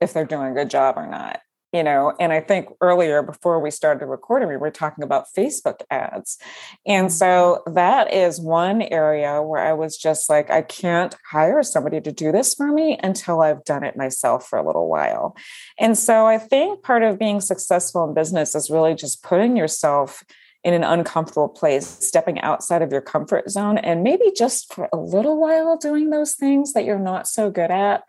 if 0.00 0.12
they're 0.12 0.24
doing 0.24 0.52
a 0.52 0.54
good 0.54 0.70
job 0.70 0.96
or 0.96 1.06
not 1.06 1.40
you 1.76 1.82
know 1.82 2.14
and 2.18 2.32
i 2.32 2.40
think 2.40 2.68
earlier 2.80 3.22
before 3.22 3.60
we 3.60 3.70
started 3.70 4.06
recording 4.06 4.48
we 4.48 4.56
were 4.56 4.70
talking 4.70 5.04
about 5.04 5.26
facebook 5.36 5.82
ads. 5.90 6.38
And 6.86 7.12
so 7.12 7.26
mm-hmm. 7.66 7.74
that 7.74 8.12
is 8.12 8.40
one 8.40 8.80
area 8.80 9.42
where 9.42 9.62
i 9.62 9.74
was 9.74 9.98
just 9.98 10.30
like 10.30 10.50
i 10.50 10.62
can't 10.62 11.14
hire 11.30 11.62
somebody 11.62 12.00
to 12.00 12.10
do 12.10 12.32
this 12.32 12.54
for 12.54 12.68
me 12.72 12.98
until 13.02 13.42
i've 13.42 13.64
done 13.64 13.84
it 13.84 13.96
myself 13.96 14.46
for 14.46 14.58
a 14.58 14.66
little 14.66 14.88
while. 14.88 15.36
And 15.78 15.98
so 15.98 16.26
i 16.26 16.38
think 16.38 16.82
part 16.82 17.02
of 17.02 17.18
being 17.18 17.40
successful 17.40 18.08
in 18.08 18.14
business 18.14 18.54
is 18.54 18.70
really 18.70 18.94
just 18.94 19.22
putting 19.22 19.56
yourself 19.56 20.24
in 20.64 20.74
an 20.74 20.82
uncomfortable 20.82 21.48
place, 21.48 21.86
stepping 21.86 22.40
outside 22.40 22.82
of 22.82 22.90
your 22.90 23.00
comfort 23.00 23.48
zone, 23.48 23.78
and 23.78 24.02
maybe 24.02 24.32
just 24.36 24.74
for 24.74 24.88
a 24.92 24.96
little 24.96 25.38
while 25.40 25.76
doing 25.76 26.10
those 26.10 26.34
things 26.34 26.72
that 26.72 26.84
you're 26.84 26.98
not 26.98 27.28
so 27.28 27.52
good 27.52 27.70
at 27.70 28.02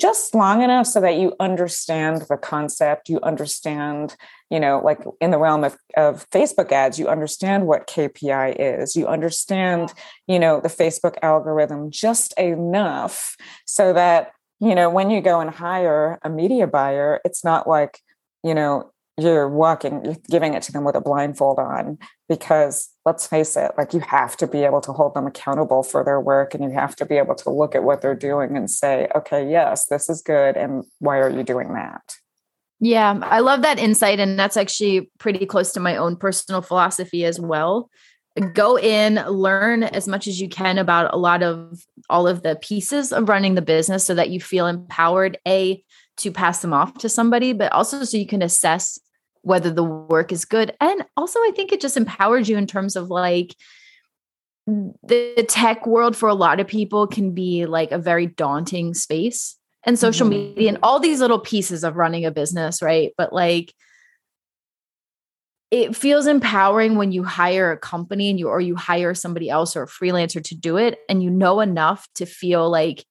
just 0.00 0.34
long 0.34 0.62
enough 0.62 0.86
so 0.86 1.00
that 1.00 1.16
you 1.16 1.34
understand 1.40 2.22
the 2.22 2.36
concept 2.36 3.08
you 3.08 3.20
understand 3.20 4.16
you 4.50 4.60
know 4.60 4.80
like 4.84 5.00
in 5.20 5.30
the 5.30 5.38
realm 5.38 5.64
of, 5.64 5.76
of 5.96 6.28
facebook 6.30 6.72
ads 6.72 6.98
you 6.98 7.08
understand 7.08 7.66
what 7.66 7.86
kpi 7.86 8.54
is. 8.58 8.96
You 8.96 9.06
understand 9.06 9.92
you 10.26 10.38
know 10.38 10.60
the 10.60 10.68
facebook 10.68 11.16
algorithm 11.22 11.90
just 11.90 12.32
enough 12.38 13.36
so 13.64 13.92
that 13.92 14.32
you 14.60 14.74
know 14.74 14.88
when 14.90 15.10
you 15.10 15.20
go 15.20 15.40
and 15.40 15.50
hire 15.50 16.18
a 16.22 16.30
media 16.30 16.66
buyer 16.66 17.20
it's 17.24 17.44
not 17.44 17.68
like 17.68 18.00
you 18.44 18.54
know 18.54 18.90
you're 19.18 19.48
walking, 19.48 20.04
you're 20.04 20.16
giving 20.30 20.54
it 20.54 20.62
to 20.62 20.72
them 20.72 20.84
with 20.84 20.94
a 20.94 21.00
blindfold 21.00 21.58
on 21.58 21.98
because 22.28 22.88
let's 23.04 23.26
face 23.26 23.56
it, 23.56 23.72
like 23.76 23.92
you 23.92 24.00
have 24.00 24.36
to 24.36 24.46
be 24.46 24.62
able 24.62 24.80
to 24.82 24.92
hold 24.92 25.14
them 25.14 25.26
accountable 25.26 25.82
for 25.82 26.04
their 26.04 26.20
work 26.20 26.54
and 26.54 26.62
you 26.62 26.70
have 26.70 26.94
to 26.96 27.04
be 27.04 27.16
able 27.16 27.34
to 27.34 27.50
look 27.50 27.74
at 27.74 27.82
what 27.82 28.00
they're 28.00 28.14
doing 28.14 28.56
and 28.56 28.70
say, 28.70 29.08
okay, 29.14 29.48
yes, 29.50 29.86
this 29.86 30.08
is 30.08 30.22
good. 30.22 30.56
And 30.56 30.84
why 31.00 31.18
are 31.18 31.30
you 31.30 31.42
doing 31.42 31.74
that? 31.74 32.14
Yeah, 32.80 33.18
I 33.22 33.40
love 33.40 33.62
that 33.62 33.80
insight. 33.80 34.20
And 34.20 34.38
that's 34.38 34.56
actually 34.56 35.10
pretty 35.18 35.46
close 35.46 35.72
to 35.72 35.80
my 35.80 35.96
own 35.96 36.16
personal 36.16 36.62
philosophy 36.62 37.24
as 37.24 37.40
well. 37.40 37.90
Go 38.54 38.78
in, 38.78 39.16
learn 39.16 39.82
as 39.82 40.06
much 40.06 40.28
as 40.28 40.40
you 40.40 40.48
can 40.48 40.78
about 40.78 41.12
a 41.12 41.16
lot 41.16 41.42
of 41.42 41.82
all 42.08 42.28
of 42.28 42.44
the 42.44 42.54
pieces 42.54 43.12
of 43.12 43.28
running 43.28 43.56
the 43.56 43.62
business 43.62 44.04
so 44.04 44.14
that 44.14 44.30
you 44.30 44.40
feel 44.40 44.68
empowered, 44.68 45.38
A, 45.48 45.82
to 46.18 46.30
pass 46.30 46.62
them 46.62 46.72
off 46.72 46.94
to 46.98 47.08
somebody, 47.08 47.52
but 47.52 47.72
also 47.72 48.04
so 48.04 48.16
you 48.16 48.26
can 48.26 48.42
assess 48.42 48.98
whether 49.42 49.70
the 49.70 49.84
work 49.84 50.32
is 50.32 50.44
good. 50.44 50.74
And 50.80 51.04
also, 51.16 51.38
I 51.40 51.52
think 51.54 51.72
it 51.72 51.80
just 51.80 51.96
empowers 51.96 52.48
you 52.48 52.56
in 52.56 52.66
terms 52.66 52.96
of 52.96 53.10
like, 53.10 53.54
the 55.02 55.46
tech 55.48 55.86
world 55.86 56.14
for 56.14 56.28
a 56.28 56.34
lot 56.34 56.60
of 56.60 56.66
people 56.66 57.06
can 57.06 57.32
be 57.32 57.64
like 57.64 57.90
a 57.90 57.96
very 57.96 58.26
daunting 58.26 58.92
space 58.92 59.56
and 59.86 59.98
social 59.98 60.28
mm-hmm. 60.28 60.54
media 60.54 60.68
and 60.68 60.78
all 60.82 61.00
these 61.00 61.20
little 61.20 61.38
pieces 61.38 61.84
of 61.84 61.96
running 61.96 62.26
a 62.26 62.30
business, 62.30 62.82
right? 62.82 63.12
But 63.16 63.32
like 63.32 63.72
it 65.70 65.96
feels 65.96 66.26
empowering 66.26 66.96
when 66.96 67.12
you 67.12 67.24
hire 67.24 67.72
a 67.72 67.78
company 67.78 68.28
and 68.28 68.38
you 68.38 68.48
or 68.48 68.60
you 68.60 68.76
hire 68.76 69.14
somebody 69.14 69.48
else 69.48 69.74
or 69.74 69.84
a 69.84 69.88
freelancer 69.88 70.44
to 70.44 70.54
do 70.54 70.76
it 70.76 70.98
and 71.08 71.22
you 71.22 71.30
know 71.30 71.60
enough 71.60 72.06
to 72.16 72.26
feel 72.26 72.68
like 72.68 73.04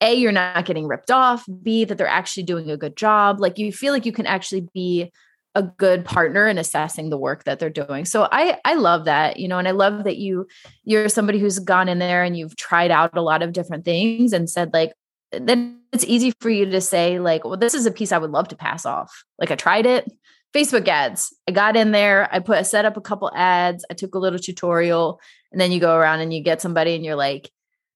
a 0.00 0.14
you're 0.14 0.32
not 0.32 0.64
getting 0.64 0.86
ripped 0.86 1.10
off, 1.10 1.44
b 1.62 1.84
that 1.84 1.98
they're 1.98 2.06
actually 2.06 2.42
doing 2.44 2.70
a 2.70 2.76
good 2.76 2.96
job. 2.96 3.40
Like 3.40 3.58
you 3.58 3.72
feel 3.72 3.92
like 3.92 4.06
you 4.06 4.12
can 4.12 4.26
actually 4.26 4.68
be 4.72 5.12
a 5.54 5.62
good 5.62 6.04
partner 6.04 6.48
in 6.48 6.58
assessing 6.58 7.10
the 7.10 7.18
work 7.18 7.44
that 7.44 7.58
they're 7.58 7.70
doing. 7.70 8.04
So 8.04 8.28
I 8.30 8.58
I 8.64 8.74
love 8.74 9.04
that, 9.04 9.38
you 9.38 9.48
know, 9.48 9.58
and 9.58 9.68
I 9.68 9.72
love 9.72 10.04
that 10.04 10.16
you 10.16 10.46
you're 10.84 11.08
somebody 11.08 11.38
who's 11.38 11.58
gone 11.58 11.88
in 11.88 11.98
there 11.98 12.24
and 12.24 12.36
you've 12.36 12.56
tried 12.56 12.90
out 12.90 13.16
a 13.16 13.22
lot 13.22 13.42
of 13.42 13.52
different 13.52 13.84
things 13.84 14.32
and 14.32 14.48
said 14.48 14.72
like 14.72 14.92
then 15.32 15.80
it's 15.92 16.04
easy 16.04 16.32
for 16.40 16.50
you 16.50 16.66
to 16.66 16.80
say 16.80 17.18
like, 17.18 17.44
well 17.44 17.56
this 17.56 17.74
is 17.74 17.86
a 17.86 17.90
piece 17.90 18.12
I 18.12 18.18
would 18.18 18.30
love 18.30 18.48
to 18.48 18.56
pass 18.56 18.86
off. 18.86 19.24
Like 19.38 19.50
I 19.50 19.56
tried 19.56 19.86
it. 19.86 20.10
Facebook 20.54 20.86
ads. 20.86 21.34
I 21.48 21.52
got 21.52 21.76
in 21.76 21.92
there, 21.92 22.28
I 22.30 22.38
put 22.38 22.58
I 22.58 22.62
set 22.62 22.84
up 22.84 22.96
a 22.96 23.02
couple 23.02 23.30
ads, 23.34 23.84
I 23.90 23.94
took 23.94 24.14
a 24.14 24.18
little 24.18 24.38
tutorial 24.38 25.20
and 25.50 25.60
then 25.60 25.72
you 25.72 25.80
go 25.80 25.96
around 25.96 26.20
and 26.20 26.32
you 26.32 26.42
get 26.42 26.62
somebody 26.62 26.94
and 26.94 27.04
you're 27.04 27.16
like 27.16 27.50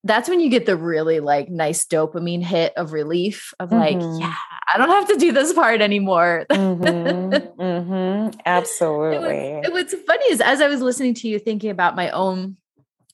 that's 0.05 0.29
when 0.29 0.41
you 0.41 0.49
get 0.49 0.67
the 0.67 0.77
really 0.77 1.21
like 1.21 1.49
nice 1.49 1.85
dopamine 1.85 2.43
hit 2.43 2.73
of 2.77 2.93
relief 2.93 3.53
of 3.59 3.73
like, 3.73 3.97
mm-hmm. 3.97 4.21
yeah, 4.21 4.35
I 4.73 4.79
don't 4.79 4.89
have 4.89 5.09
to 5.09 5.17
do 5.17 5.33
this 5.33 5.53
part 5.53 5.81
anymore. 5.81 6.47
mm-hmm. 6.51 7.61
Mm-hmm. 7.61 8.41
Absolutely. 8.45 9.61
It 9.65 9.73
was, 9.73 9.93
what's 9.93 9.95
funny 10.07 10.25
is 10.31 10.41
as 10.41 10.61
I 10.61 10.69
was 10.69 10.81
listening 10.81 11.15
to 11.15 11.29
you 11.29 11.39
thinking 11.39 11.71
about 11.71 11.97
my 11.97 12.11
own 12.11 12.57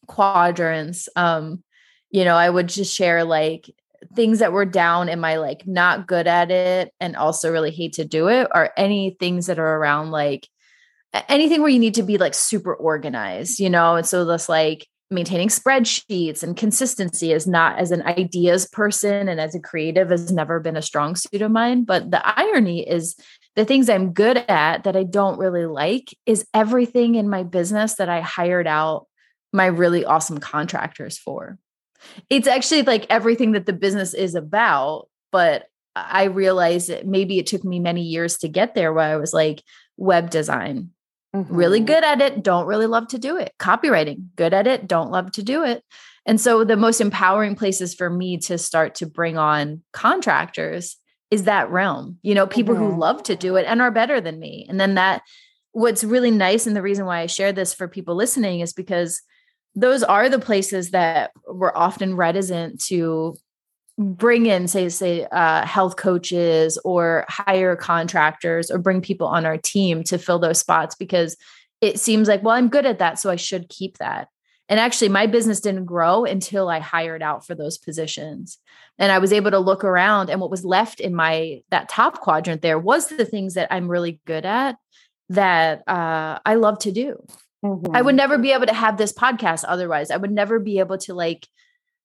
quadrants, 0.07 1.09
um, 1.15 1.63
you 2.11 2.25
know, 2.25 2.37
I 2.37 2.49
would 2.49 2.69
just 2.69 2.95
share 2.95 3.25
like 3.25 3.71
things 4.15 4.41
that 4.41 4.53
were 4.53 4.65
down 4.65 5.09
in 5.09 5.21
my 5.21 5.37
like 5.37 5.67
not 5.67 6.07
good 6.07 6.27
at 6.27 6.51
it 6.51 6.93
and 7.01 7.17
also 7.17 7.53
really 7.53 7.71
hate 7.71 7.95
to 7.95 8.05
do 8.05 8.29
it 8.29 8.49
or 8.55 8.71
any 8.77 9.17
things 9.19 9.47
that 9.47 9.59
are 9.59 9.77
around 9.77 10.11
like 10.11 10.49
anything 11.29 11.61
where 11.61 11.71
you 11.71 11.79
need 11.79 11.95
to 11.95 12.03
be 12.03 12.19
like 12.19 12.35
super 12.35 12.75
organized, 12.75 13.61
you 13.61 13.71
know? 13.71 13.97
And 13.97 14.07
so 14.07 14.25
this 14.25 14.49
like 14.49 14.89
maintaining 15.12 15.49
spreadsheets 15.49 16.42
and 16.42 16.57
consistency 16.57 17.33
is 17.33 17.47
not 17.47 17.78
as 17.78 17.90
an 17.90 18.02
ideas 18.02 18.66
person 18.66 19.28
and 19.28 19.40
as 19.40 19.54
a 19.54 19.61
creative 19.61 20.11
has 20.11 20.33
never 20.33 20.59
been 20.59 20.76
a 20.76 20.83
strong 20.83 21.14
suit 21.14 21.42
of 21.42 21.50
mine. 21.50 21.85
But 21.85 22.11
the 22.11 22.23
irony 22.38 22.88
is 22.88 23.16
the 23.54 23.64
things 23.64 23.88
i'm 23.88 24.12
good 24.12 24.38
at 24.49 24.85
that 24.85 24.97
i 24.97 25.02
don't 25.02 25.38
really 25.38 25.66
like 25.66 26.16
is 26.26 26.47
everything 26.54 27.14
in 27.14 27.28
my 27.28 27.42
business 27.42 27.97
that 27.97 28.09
i 28.09 28.21
hired 28.21 28.66
out 28.66 29.07
my 29.52 29.66
really 29.66 30.02
awesome 30.02 30.38
contractors 30.38 31.19
for. 31.19 31.59
It's 32.31 32.49
actually 32.49 32.83
like 32.83 33.07
everything 33.11 33.52
that 33.52 33.66
the 33.66 33.73
business 33.73 34.14
is 34.14 34.35
about 34.35 35.09
but 35.31 35.66
i 35.95 36.25
realized 36.25 36.88
that 36.88 37.07
maybe 37.07 37.38
it 37.38 37.47
took 37.47 37.64
me 37.64 37.78
many 37.78 38.02
years 38.02 38.38
to 38.38 38.49
get 38.49 38.75
there 38.75 38.92
where 38.92 39.12
i 39.12 39.16
was 39.16 39.33
like 39.33 39.62
web 39.97 40.31
design 40.31 40.90
Mm-hmm. 41.35 41.55
Really 41.55 41.81
good 41.81 42.05
at 42.05 42.21
it, 42.21 42.43
don't 42.43 42.67
really 42.67 42.87
love 42.87 43.09
to 43.09 43.19
do 43.19 43.39
it. 43.39 43.53
Copywriting, 43.59 44.27
good 44.37 44.53
at 44.53 44.67
it, 44.67 44.87
don't 44.87 45.11
love 45.11 45.33
to 45.33 45.43
do 45.43 45.65
it. 45.65 45.83
And 46.27 46.41
so 46.41 46.62
the 46.62 46.77
most 46.77 47.01
empowering 47.01 47.57
places 47.57 47.95
for 47.95 48.09
me 48.11 48.39
to 48.39 48.59
start 48.59 48.95
to 48.97 49.07
bring 49.07 49.39
on 49.39 49.83
contractors 49.93 50.97
is 51.31 51.45
that 51.45 51.71
realm. 51.71 52.19
You 52.23 52.35
know, 52.35 52.47
people 52.47 52.75
mm-hmm. 52.75 52.93
who 52.93 53.01
love 53.01 53.23
to 53.25 53.37
do 53.37 53.57
it 53.57 53.65
and 53.67 53.81
are 53.81 53.91
better 53.91 54.21
than 54.21 54.39
me. 54.39 54.67
And 54.69 54.79
then 54.79 54.95
that 54.95 55.23
what's 55.73 56.05
really 56.05 56.31
nice 56.31 56.67
and 56.67 56.77
the 56.77 56.83
reason 56.83 57.07
why 57.07 57.21
I 57.21 57.27
share 57.27 57.53
this 57.53 57.73
for 57.73 57.89
people 57.89 58.15
listening 58.15 58.61
is 58.61 58.75
because 58.75 59.23
those 59.75 60.03
are 60.03 60.29
the 60.29 60.39
places 60.39 60.91
that 60.91 61.33
we're 61.49 61.75
often 61.75 62.15
reticent 62.15 62.79
to 62.85 63.37
bring 64.03 64.47
in 64.47 64.69
say 64.69 64.89
say 64.89 65.27
uh, 65.33 65.65
health 65.67 65.97
coaches 65.97 66.79
or 66.85 67.25
hire 67.29 67.77
contractors 67.77 68.71
or 68.71 68.79
bring 68.79 69.01
people 69.01 69.27
on 69.27 69.47
our 69.47 69.59
team 69.59 70.03
to 70.05 70.19
fill 70.19 70.39
those 70.39 70.59
spots 70.59 70.95
because 70.95 71.37
it 71.81 71.99
seems 71.99 72.29
like 72.29 72.43
well 72.43 72.55
i'm 72.55 72.69
good 72.69 72.87
at 72.87 72.99
that 72.99 73.19
so 73.19 73.31
i 73.31 73.37
should 73.37 73.69
keep 73.69 73.99
that 73.99 74.29
and 74.69 74.81
actually 74.81 75.09
my 75.09 75.27
business 75.27 75.61
didn't 75.61 75.85
grow 75.85 76.25
until 76.25 76.69
i 76.69 76.79
hired 76.79 77.23
out 77.23 77.47
for 77.47 77.55
those 77.55 77.79
positions 77.79 78.59
and 78.99 79.13
i 79.13 79.19
was 79.19 79.33
able 79.33 79.51
to 79.51 79.59
look 79.59 79.85
around 79.85 80.31
and 80.31 80.41
what 80.41 80.51
was 80.51 80.65
left 80.65 81.01
in 81.01 81.15
my 81.15 81.61
that 81.71 81.89
top 81.89 82.21
quadrant 82.21 82.63
there 82.63 82.79
was 82.79 83.09
the 83.09 83.25
things 83.25 83.55
that 83.55 83.69
i'm 83.71 83.89
really 83.89 84.21
good 84.27 84.47
at 84.47 84.77
that 85.29 85.83
uh, 85.89 86.39
i 86.45 86.55
love 86.55 86.79
to 86.79 86.93
do 86.93 87.23
mm-hmm. 87.65 87.95
i 87.95 88.01
would 88.01 88.13
mm-hmm. 88.13 88.17
never 88.17 88.39
be 88.39 88.53
able 88.53 88.67
to 88.67 88.75
have 88.75 88.97
this 88.97 89.13
podcast 89.13 89.65
otherwise 89.67 90.11
i 90.11 90.17
would 90.17 90.33
never 90.33 90.59
be 90.59 90.79
able 90.79 90.99
to 90.99 91.15
like 91.15 91.47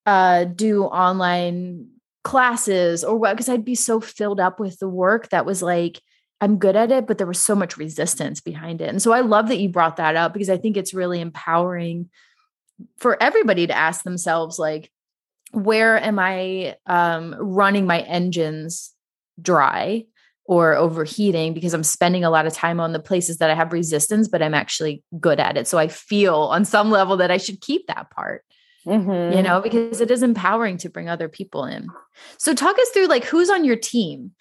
uh, 0.07 0.45
do 0.45 0.85
online 0.85 1.87
classes 2.23 3.03
or 3.03 3.17
what 3.17 3.33
because 3.33 3.49
I'd 3.49 3.63
be 3.63 3.75
so 3.75 4.01
filled 4.01 4.39
up 4.39 4.59
with 4.59 4.79
the 4.79 4.89
work 4.89 5.29
that 5.29 5.45
was 5.45 5.61
like 5.61 6.01
I'm 6.39 6.57
good 6.57 6.75
at 6.75 6.91
it, 6.91 7.07
but 7.07 7.17
there 7.17 7.27
was 7.27 7.39
so 7.39 7.55
much 7.55 7.77
resistance 7.77 8.41
behind 8.41 8.81
it. 8.81 8.89
And 8.89 9.01
so 9.01 9.11
I 9.11 9.21
love 9.21 9.47
that 9.47 9.59
you 9.59 9.69
brought 9.69 9.97
that 9.97 10.15
up 10.15 10.33
because 10.33 10.49
I 10.49 10.57
think 10.57 10.77
it's 10.77 10.93
really 10.93 11.19
empowering 11.19 12.09
for 12.97 13.21
everybody 13.21 13.65
to 13.65 13.75
ask 13.75 14.03
themselves, 14.03 14.59
like, 14.59 14.91
where 15.51 15.99
am 15.99 16.19
I 16.19 16.75
um, 16.85 17.35
running 17.39 17.87
my 17.87 18.01
engines 18.01 18.93
dry 19.41 20.05
or 20.45 20.75
overheating 20.75 21.55
because 21.55 21.73
I'm 21.73 21.83
spending 21.83 22.23
a 22.23 22.29
lot 22.29 22.45
of 22.45 22.53
time 22.53 22.79
on 22.79 22.93
the 22.93 22.99
places 22.99 23.39
that 23.39 23.49
I 23.49 23.55
have 23.55 23.73
resistance, 23.73 24.27
but 24.27 24.43
I'm 24.43 24.53
actually 24.53 25.03
good 25.19 25.39
at 25.39 25.57
it. 25.57 25.67
So 25.67 25.79
I 25.79 25.87
feel 25.87 26.35
on 26.35 26.65
some 26.65 26.91
level 26.91 27.17
that 27.17 27.31
I 27.31 27.37
should 27.37 27.61
keep 27.61 27.87
that 27.87 28.11
part. 28.11 28.43
Mm-hmm. 28.87 29.35
You 29.35 29.43
know, 29.43 29.61
because 29.61 29.99
it 29.99 30.09
is 30.09 30.23
empowering 30.23 30.77
to 30.77 30.89
bring 30.89 31.09
other 31.09 31.27
people 31.27 31.65
in. 31.65 31.89
So 32.37 32.53
talk 32.53 32.79
us 32.79 32.89
through 32.89 33.07
like 33.07 33.25
who's 33.25 33.49
on 33.49 33.65
your 33.65 33.75
team 33.75 34.31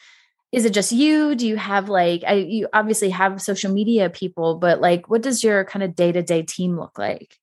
is 0.52 0.64
it 0.64 0.72
just 0.72 0.92
you 0.92 1.34
do 1.34 1.46
you 1.46 1.56
have 1.56 1.88
like 1.88 2.22
I, 2.26 2.34
you 2.34 2.68
obviously 2.72 3.10
have 3.10 3.42
social 3.42 3.72
media 3.72 4.08
people 4.08 4.56
but 4.56 4.80
like 4.80 5.08
what 5.10 5.22
does 5.22 5.42
your 5.42 5.64
kind 5.64 5.82
of 5.82 5.94
day-to-day 5.94 6.42
team 6.42 6.78
look 6.78 6.98
like 6.98 7.36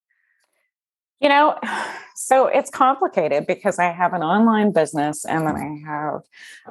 you 1.24 1.30
know 1.30 1.58
so 2.16 2.46
it's 2.46 2.70
complicated 2.70 3.48
because 3.48 3.80
i 3.80 3.86
have 3.86 4.14
an 4.14 4.22
online 4.22 4.72
business 4.72 5.26
and 5.26 5.48
then 5.48 5.56
i 5.56 5.90
have 5.90 6.22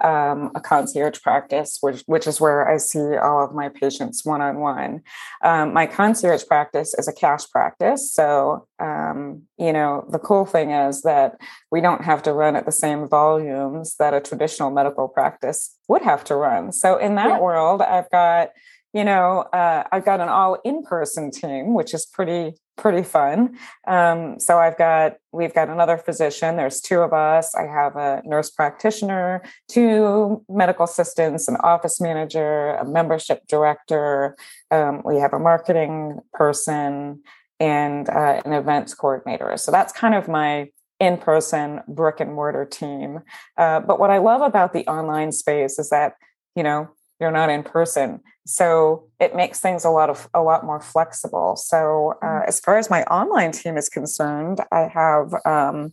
um, 0.04 0.52
a 0.54 0.60
concierge 0.60 1.20
practice 1.20 1.78
which, 1.80 2.02
which 2.06 2.26
is 2.26 2.40
where 2.40 2.68
i 2.68 2.76
see 2.76 3.16
all 3.16 3.42
of 3.42 3.54
my 3.54 3.68
patients 3.68 4.24
one-on-one. 4.24 5.00
Um, 5.42 5.72
my 5.72 5.86
concierge 5.86 6.44
practice 6.46 6.94
is 6.94 7.08
a 7.08 7.12
cash 7.12 7.48
practice. 7.50 8.12
So 8.12 8.66
um, 8.78 9.42
you 9.58 9.72
know 9.72 10.06
the 10.10 10.18
cool 10.18 10.44
thing 10.44 10.70
is 10.70 11.02
that 11.02 11.40
we 11.70 11.80
don't 11.80 12.04
have 12.04 12.22
to 12.24 12.32
run 12.32 12.54
at 12.54 12.66
the 12.66 12.72
same 12.72 13.08
volumes 13.08 13.96
that 13.98 14.14
a 14.14 14.20
traditional 14.20 14.70
medical 14.70 15.08
practice 15.08 15.76
would 15.88 16.02
have 16.02 16.24
to 16.24 16.36
run. 16.36 16.72
So 16.72 16.98
in 16.98 17.14
that 17.16 17.28
yeah. 17.28 17.40
world 17.40 17.80
i've 17.82 18.10
got 18.10 18.50
you 18.94 19.04
know, 19.04 19.40
uh, 19.54 19.84
I've 19.90 20.04
got 20.04 20.20
an 20.20 20.28
all 20.28 20.58
in 20.64 20.82
person 20.82 21.30
team, 21.30 21.72
which 21.72 21.94
is 21.94 22.04
pretty 22.04 22.56
pretty 22.76 23.02
fun. 23.02 23.58
Um, 23.86 24.40
so 24.40 24.58
I've 24.58 24.78
got 24.78 25.16
we've 25.32 25.54
got 25.54 25.68
another 25.68 25.96
physician. 25.96 26.56
There's 26.56 26.80
two 26.80 27.00
of 27.00 27.12
us. 27.12 27.54
I 27.54 27.62
have 27.62 27.96
a 27.96 28.22
nurse 28.24 28.50
practitioner, 28.50 29.42
two 29.68 30.44
medical 30.48 30.84
assistants, 30.84 31.48
an 31.48 31.56
office 31.62 32.00
manager, 32.00 32.74
a 32.74 32.84
membership 32.84 33.46
director. 33.48 34.36
Um, 34.70 35.02
we 35.04 35.16
have 35.18 35.32
a 35.32 35.38
marketing 35.38 36.20
person 36.32 37.22
and 37.60 38.08
uh, 38.08 38.42
an 38.44 38.52
events 38.52 38.94
coordinator. 38.94 39.56
So 39.56 39.70
that's 39.70 39.92
kind 39.92 40.14
of 40.14 40.26
my 40.28 40.70
in 40.98 41.18
person 41.18 41.80
brick 41.88 42.20
and 42.20 42.32
mortar 42.32 42.64
team. 42.64 43.20
Uh, 43.56 43.80
but 43.80 43.98
what 43.98 44.10
I 44.10 44.18
love 44.18 44.40
about 44.40 44.72
the 44.72 44.86
online 44.86 45.32
space 45.32 45.78
is 45.78 45.90
that 45.90 46.14
you 46.56 46.62
know 46.62 46.88
you're 47.22 47.30
not 47.30 47.48
in 47.48 47.62
person 47.62 48.20
so 48.44 49.04
it 49.20 49.36
makes 49.36 49.60
things 49.60 49.84
a 49.84 49.90
lot 49.90 50.10
of 50.10 50.28
a 50.34 50.42
lot 50.42 50.66
more 50.66 50.80
flexible 50.80 51.54
so 51.54 52.14
uh, 52.20 52.26
mm-hmm. 52.26 52.48
as 52.48 52.58
far 52.58 52.76
as 52.76 52.90
my 52.90 53.04
online 53.04 53.52
team 53.52 53.76
is 53.76 53.88
concerned 53.88 54.60
i 54.72 54.80
have 54.80 55.32
um, 55.46 55.92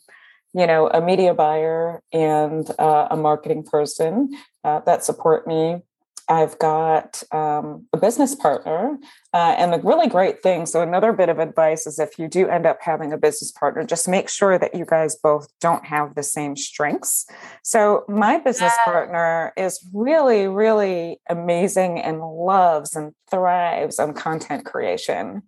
you 0.53 0.65
know 0.65 0.89
a 0.89 0.99
media 0.99 1.33
buyer 1.35 2.01
and 2.11 2.71
uh, 2.79 3.07
a 3.11 3.15
marketing 3.15 3.63
person 3.63 4.29
uh, 4.63 4.79
that 4.81 5.05
support 5.05 5.45
me 5.45 5.81
I've 6.29 6.59
got 6.59 7.23
um, 7.31 7.87
a 7.91 7.97
business 7.97 8.35
partner. 8.35 8.99
Uh, 9.33 9.55
and 9.57 9.73
the 9.73 9.79
really 9.79 10.07
great 10.07 10.43
thing 10.43 10.67
so, 10.67 10.81
another 10.81 11.11
bit 11.11 11.27
of 11.29 11.39
advice 11.39 11.87
is 11.87 11.97
if 11.97 12.19
you 12.19 12.27
do 12.27 12.47
end 12.47 12.67
up 12.67 12.77
having 12.81 13.11
a 13.11 13.17
business 13.17 13.51
partner, 13.51 13.83
just 13.83 14.07
make 14.07 14.29
sure 14.29 14.59
that 14.59 14.75
you 14.75 14.85
guys 14.85 15.15
both 15.15 15.47
don't 15.59 15.85
have 15.85 16.13
the 16.13 16.23
same 16.23 16.55
strengths. 16.55 17.25
So, 17.63 18.05
my 18.07 18.37
business 18.37 18.73
yeah. 18.77 18.91
partner 18.91 19.53
is 19.57 19.83
really, 19.91 20.47
really 20.47 21.19
amazing 21.27 21.99
and 21.99 22.21
loves 22.21 22.95
and 22.95 23.13
thrives 23.29 23.97
on 23.97 24.13
content 24.13 24.65
creation. 24.65 25.41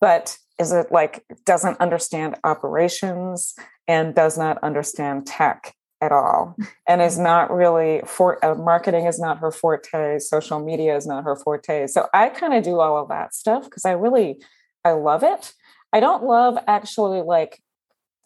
But 0.00 0.38
is 0.58 0.72
it 0.72 0.90
like 0.90 1.24
doesn't 1.44 1.80
understand 1.80 2.36
operations 2.42 3.54
and 3.86 4.14
does 4.14 4.38
not 4.38 4.58
understand 4.62 5.26
tech 5.26 5.74
at 6.00 6.12
all. 6.12 6.56
And 6.88 7.00
is 7.00 7.18
not 7.18 7.50
really 7.50 8.02
for 8.06 8.44
uh, 8.44 8.54
marketing 8.54 9.06
is 9.06 9.18
not 9.18 9.38
her 9.38 9.50
forte. 9.50 10.18
Social 10.18 10.62
media 10.62 10.96
is 10.96 11.06
not 11.06 11.24
her 11.24 11.36
forte. 11.36 11.86
So 11.86 12.08
i 12.12 12.28
kind 12.28 12.54
of 12.54 12.62
do 12.62 12.80
all 12.80 13.00
of 13.02 13.08
that 13.08 13.34
stuff 13.34 13.64
because 13.64 13.84
i 13.84 13.92
really 13.92 14.42
i 14.84 14.92
love 14.92 15.22
it. 15.22 15.52
I 15.92 16.00
don't 16.00 16.24
love 16.24 16.58
actually 16.66 17.22
like 17.22 17.62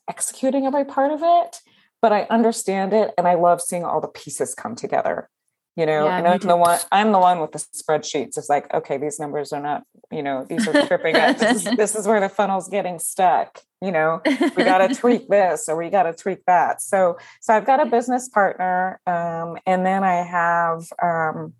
executing 0.09 0.67
every 0.67 0.85
part 0.85 1.13
of 1.13 1.21
it 1.23 1.61
but 2.03 2.13
i 2.13 2.27
understand 2.31 2.93
it 2.93 3.13
and 3.17 3.29
i 3.29 3.35
love 3.35 3.61
seeing 3.61 3.85
all 3.85 4.01
the 4.01 4.09
pieces 4.09 4.55
come 4.55 4.75
together 4.75 5.29
you 5.77 5.87
know 5.87 6.07
yeah, 6.07 6.19
and 6.19 6.27
i'm 6.27 6.39
the 6.41 6.57
one 6.57 6.79
i'm 6.93 7.13
the 7.13 7.19
one 7.19 7.41
with 7.41 7.53
the 7.53 7.59
spreadsheets. 7.59 8.37
It's 8.37 8.49
like 8.49 8.73
okay 8.73 8.97
these 8.97 9.19
numbers 9.19 9.53
are 9.53 9.63
not 9.63 9.85
you 10.11 10.23
know 10.23 10.45
these 10.49 10.67
are 10.67 10.87
tripping 10.87 11.17
up. 11.17 11.39
This, 11.39 11.67
is, 11.67 11.77
this 11.77 11.95
is 11.95 12.07
where 12.07 12.21
the 12.21 12.29
funnel's 12.29 12.69
getting 12.69 12.99
stuck 12.99 13.63
you 13.83 13.91
know? 13.91 14.21
We 14.27 14.65
got 14.65 14.87
to 14.87 14.95
tweak 15.01 15.29
this 15.29 15.67
or 15.69 15.77
we 15.77 15.89
got 15.89 16.03
to 16.03 16.13
tweak 16.13 16.45
that. 16.47 16.83
So 16.83 17.17
so 17.41 17.55
i've 17.55 17.67
got 17.67 17.81
a 17.81 17.87
business 17.87 18.29
partner 18.29 19.01
um, 19.07 19.57
and 19.67 19.87
then 19.87 20.05
i 20.05 20.17
have 20.17 20.87
um, 21.03 21.55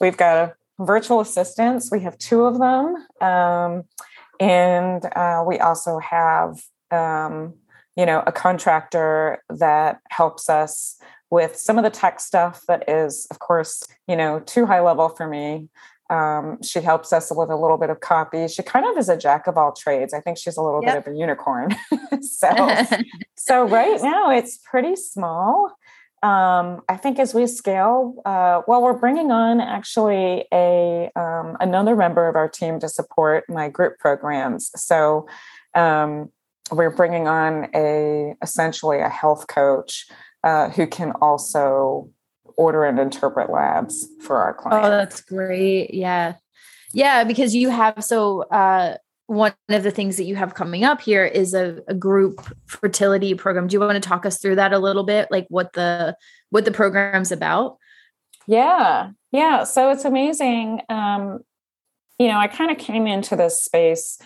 we've 0.00 0.16
got 0.16 0.36
a 0.36 0.54
virtual 0.80 1.20
assistants. 1.20 1.90
We 1.90 2.00
have 2.00 2.16
two 2.18 2.42
of 2.42 2.58
them 2.58 2.94
um, 3.20 3.84
and 4.38 5.04
uh, 5.16 5.42
we 5.46 5.58
also 5.58 5.98
have 5.98 6.62
um, 6.90 7.54
you 7.96 8.06
know 8.06 8.22
a 8.26 8.32
contractor 8.32 9.42
that 9.50 10.00
helps 10.10 10.48
us 10.48 10.98
with 11.30 11.56
some 11.56 11.78
of 11.78 11.84
the 11.84 11.90
tech 11.90 12.20
stuff 12.20 12.62
that 12.68 12.88
is, 12.88 13.26
of 13.30 13.38
course, 13.38 13.82
you 14.06 14.16
know, 14.16 14.40
too 14.40 14.66
high 14.66 14.80
level 14.80 15.08
for 15.08 15.28
me. 15.28 15.68
Um, 16.10 16.62
she 16.62 16.80
helps 16.80 17.12
us 17.12 17.30
with 17.30 17.50
a 17.50 17.56
little 17.56 17.76
bit 17.76 17.90
of 17.90 18.00
copy. 18.00 18.48
She 18.48 18.62
kind 18.62 18.86
of 18.86 18.96
is 18.96 19.10
a 19.10 19.16
jack 19.16 19.46
of 19.46 19.58
all 19.58 19.72
trades. 19.72 20.14
I 20.14 20.20
think 20.20 20.38
she's 20.38 20.56
a 20.56 20.62
little 20.62 20.82
yep. 20.82 21.04
bit 21.04 21.06
of 21.06 21.14
a 21.14 21.18
unicorn. 21.18 21.76
so, 22.22 22.50
so 23.36 23.68
right 23.68 24.00
now 24.02 24.30
it's 24.30 24.58
pretty 24.58 24.96
small. 24.96 25.76
Um, 26.22 26.82
I 26.88 26.96
think 26.96 27.18
as 27.18 27.34
we 27.34 27.46
scale, 27.46 28.20
uh, 28.24 28.62
well, 28.66 28.82
we're 28.82 28.98
bringing 28.98 29.30
on 29.30 29.60
actually 29.60 30.46
a 30.52 31.10
um, 31.14 31.56
another 31.60 31.94
member 31.94 32.26
of 32.26 32.34
our 32.34 32.48
team 32.48 32.80
to 32.80 32.88
support 32.88 33.44
my 33.48 33.68
group 33.68 33.98
programs. 33.98 34.70
So 34.74 35.28
um, 35.74 36.32
we're 36.72 36.90
bringing 36.90 37.28
on 37.28 37.68
a 37.74 38.34
essentially 38.42 38.98
a 38.98 39.08
health 39.08 39.46
coach 39.46 40.06
uh, 40.44 40.70
who 40.70 40.86
can 40.86 41.12
also 41.20 42.10
order 42.56 42.84
and 42.84 42.98
interpret 42.98 43.50
labs 43.50 44.06
for 44.20 44.36
our 44.36 44.56
oh, 44.58 44.62
clients. 44.62 44.86
Oh, 44.86 44.90
that's 44.90 45.20
great. 45.22 45.94
Yeah. 45.94 46.34
Yeah, 46.92 47.24
because 47.24 47.54
you 47.54 47.70
have 47.70 48.02
so 48.02 48.42
uh 48.42 48.96
one 49.26 49.52
of 49.68 49.82
the 49.82 49.90
things 49.90 50.16
that 50.16 50.24
you 50.24 50.36
have 50.36 50.54
coming 50.54 50.84
up 50.84 51.02
here 51.02 51.24
is 51.24 51.52
a, 51.52 51.82
a 51.86 51.92
group 51.92 52.40
fertility 52.66 53.34
program. 53.34 53.66
Do 53.66 53.74
you 53.74 53.80
want 53.80 54.02
to 54.02 54.08
talk 54.08 54.24
us 54.24 54.38
through 54.38 54.54
that 54.54 54.72
a 54.72 54.78
little 54.78 55.04
bit? 55.04 55.28
Like 55.30 55.46
what 55.50 55.74
the 55.74 56.16
what 56.50 56.64
the 56.64 56.70
program's 56.70 57.30
about? 57.30 57.76
Yeah. 58.46 59.10
Yeah. 59.30 59.64
So 59.64 59.90
it's 59.90 60.06
amazing. 60.06 60.80
Um, 60.88 61.40
you 62.18 62.28
know, 62.28 62.38
I 62.38 62.48
kind 62.48 62.70
of 62.70 62.78
came 62.78 63.06
into 63.06 63.36
this 63.36 63.62
space 63.62 64.18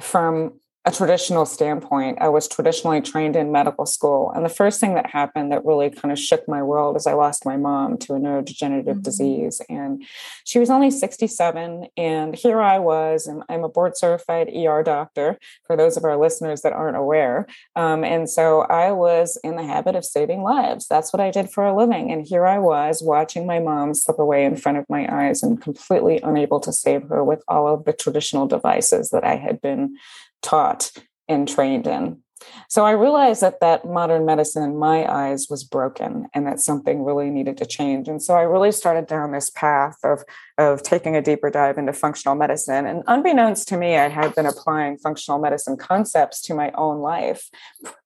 from 0.00 0.58
a 0.86 0.92
traditional 0.92 1.46
standpoint, 1.46 2.18
I 2.20 2.28
was 2.28 2.46
traditionally 2.46 3.00
trained 3.00 3.36
in 3.36 3.50
medical 3.50 3.86
school. 3.86 4.30
And 4.34 4.44
the 4.44 4.50
first 4.50 4.80
thing 4.80 4.94
that 4.94 5.08
happened 5.08 5.50
that 5.50 5.64
really 5.64 5.88
kind 5.88 6.12
of 6.12 6.18
shook 6.18 6.46
my 6.46 6.62
world 6.62 6.96
is 6.96 7.06
I 7.06 7.14
lost 7.14 7.46
my 7.46 7.56
mom 7.56 7.96
to 7.98 8.12
a 8.12 8.18
neurodegenerative 8.18 8.84
mm-hmm. 8.84 9.00
disease. 9.00 9.62
And 9.70 10.04
she 10.44 10.58
was 10.58 10.68
only 10.68 10.90
67. 10.90 11.86
And 11.96 12.34
here 12.34 12.60
I 12.60 12.78
was, 12.78 13.26
and 13.26 13.42
I'm 13.48 13.64
a 13.64 13.68
board 13.68 13.96
certified 13.96 14.50
ER 14.54 14.82
doctor 14.82 15.38
for 15.66 15.74
those 15.74 15.96
of 15.96 16.04
our 16.04 16.18
listeners 16.18 16.60
that 16.62 16.74
aren't 16.74 16.98
aware. 16.98 17.46
Um, 17.76 18.04
and 18.04 18.28
so 18.28 18.62
I 18.62 18.92
was 18.92 19.38
in 19.42 19.56
the 19.56 19.64
habit 19.64 19.96
of 19.96 20.04
saving 20.04 20.42
lives. 20.42 20.86
That's 20.86 21.14
what 21.14 21.20
I 21.20 21.30
did 21.30 21.48
for 21.48 21.64
a 21.64 21.74
living. 21.74 22.12
And 22.12 22.26
here 22.26 22.46
I 22.46 22.58
was 22.58 23.02
watching 23.02 23.46
my 23.46 23.58
mom 23.58 23.94
slip 23.94 24.18
away 24.18 24.44
in 24.44 24.56
front 24.56 24.76
of 24.76 24.84
my 24.90 25.08
eyes 25.10 25.42
and 25.42 25.62
completely 25.62 26.20
unable 26.22 26.60
to 26.60 26.74
save 26.74 27.04
her 27.04 27.24
with 27.24 27.42
all 27.48 27.72
of 27.72 27.86
the 27.86 27.94
traditional 27.94 28.46
devices 28.46 29.08
that 29.10 29.24
I 29.24 29.36
had 29.36 29.62
been 29.62 29.96
taught 30.44 30.92
and 31.28 31.48
trained 31.48 31.86
in. 31.86 32.20
So 32.68 32.84
I 32.84 32.90
realized 32.90 33.40
that 33.40 33.60
that 33.60 33.86
modern 33.86 34.26
medicine 34.26 34.62
in 34.62 34.76
my 34.76 35.10
eyes 35.10 35.46
was 35.48 35.64
broken 35.64 36.28
and 36.34 36.46
that 36.46 36.60
something 36.60 37.02
really 37.02 37.30
needed 37.30 37.56
to 37.58 37.66
change. 37.66 38.06
And 38.06 38.22
so 38.22 38.34
I 38.34 38.42
really 38.42 38.72
started 38.72 39.06
down 39.06 39.32
this 39.32 39.48
path 39.50 39.96
of, 40.04 40.24
of 40.58 40.82
taking 40.82 41.16
a 41.16 41.22
deeper 41.22 41.48
dive 41.50 41.78
into 41.78 41.92
functional 41.92 42.34
medicine. 42.34 42.86
And 42.86 43.02
unbeknownst 43.06 43.68
to 43.68 43.76
me, 43.76 43.96
I 43.96 44.08
had 44.08 44.34
been 44.34 44.46
applying 44.46 44.98
functional 44.98 45.40
medicine 45.40 45.76
concepts 45.76 46.42
to 46.42 46.54
my 46.54 46.70
own 46.72 46.98
life 47.00 47.48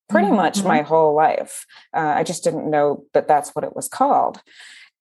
pretty 0.08 0.30
much 0.30 0.58
mm-hmm. 0.58 0.68
my 0.68 0.82
whole 0.82 1.14
life. 1.14 1.66
Uh, 1.94 2.14
I 2.16 2.22
just 2.22 2.44
didn't 2.44 2.70
know 2.70 3.04
that 3.12 3.28
that's 3.28 3.50
what 3.50 3.64
it 3.64 3.76
was 3.76 3.88
called. 3.88 4.40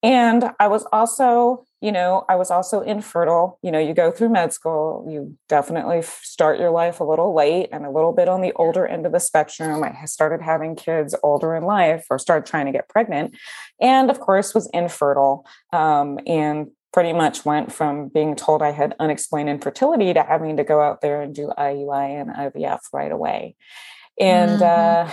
And 0.02 0.50
I 0.60 0.68
was 0.68 0.84
also, 0.92 1.64
you 1.80 1.92
know, 1.92 2.24
I 2.28 2.36
was 2.36 2.50
also 2.50 2.80
infertile. 2.80 3.58
You 3.62 3.70
know, 3.70 3.78
you 3.78 3.94
go 3.94 4.10
through 4.10 4.30
med 4.30 4.52
school, 4.52 5.06
you 5.08 5.36
definitely 5.48 6.02
start 6.02 6.58
your 6.58 6.70
life 6.70 6.98
a 6.98 7.04
little 7.04 7.34
late 7.34 7.68
and 7.72 7.86
a 7.86 7.90
little 7.90 8.12
bit 8.12 8.28
on 8.28 8.40
the 8.40 8.52
older 8.56 8.86
end 8.86 9.06
of 9.06 9.12
the 9.12 9.20
spectrum. 9.20 9.84
I 9.84 10.04
started 10.06 10.42
having 10.42 10.74
kids 10.74 11.14
older 11.22 11.54
in 11.54 11.62
life 11.62 12.06
or 12.10 12.18
started 12.18 12.50
trying 12.50 12.66
to 12.66 12.72
get 12.72 12.88
pregnant. 12.88 13.36
And 13.80 14.10
of 14.10 14.18
course, 14.18 14.54
was 14.54 14.68
infertile 14.72 15.46
um, 15.72 16.18
and 16.26 16.68
pretty 16.92 17.12
much 17.12 17.44
went 17.44 17.70
from 17.70 18.08
being 18.08 18.34
told 18.34 18.62
I 18.62 18.72
had 18.72 18.96
unexplained 18.98 19.48
infertility 19.48 20.12
to 20.14 20.22
having 20.22 20.56
to 20.56 20.64
go 20.64 20.80
out 20.80 21.00
there 21.00 21.22
and 21.22 21.34
do 21.34 21.52
IUI 21.56 22.20
and 22.20 22.30
IVF 22.30 22.80
right 22.92 23.12
away. 23.12 23.54
And 24.18 24.60
mm-hmm. 24.60 25.08
uh, 25.08 25.12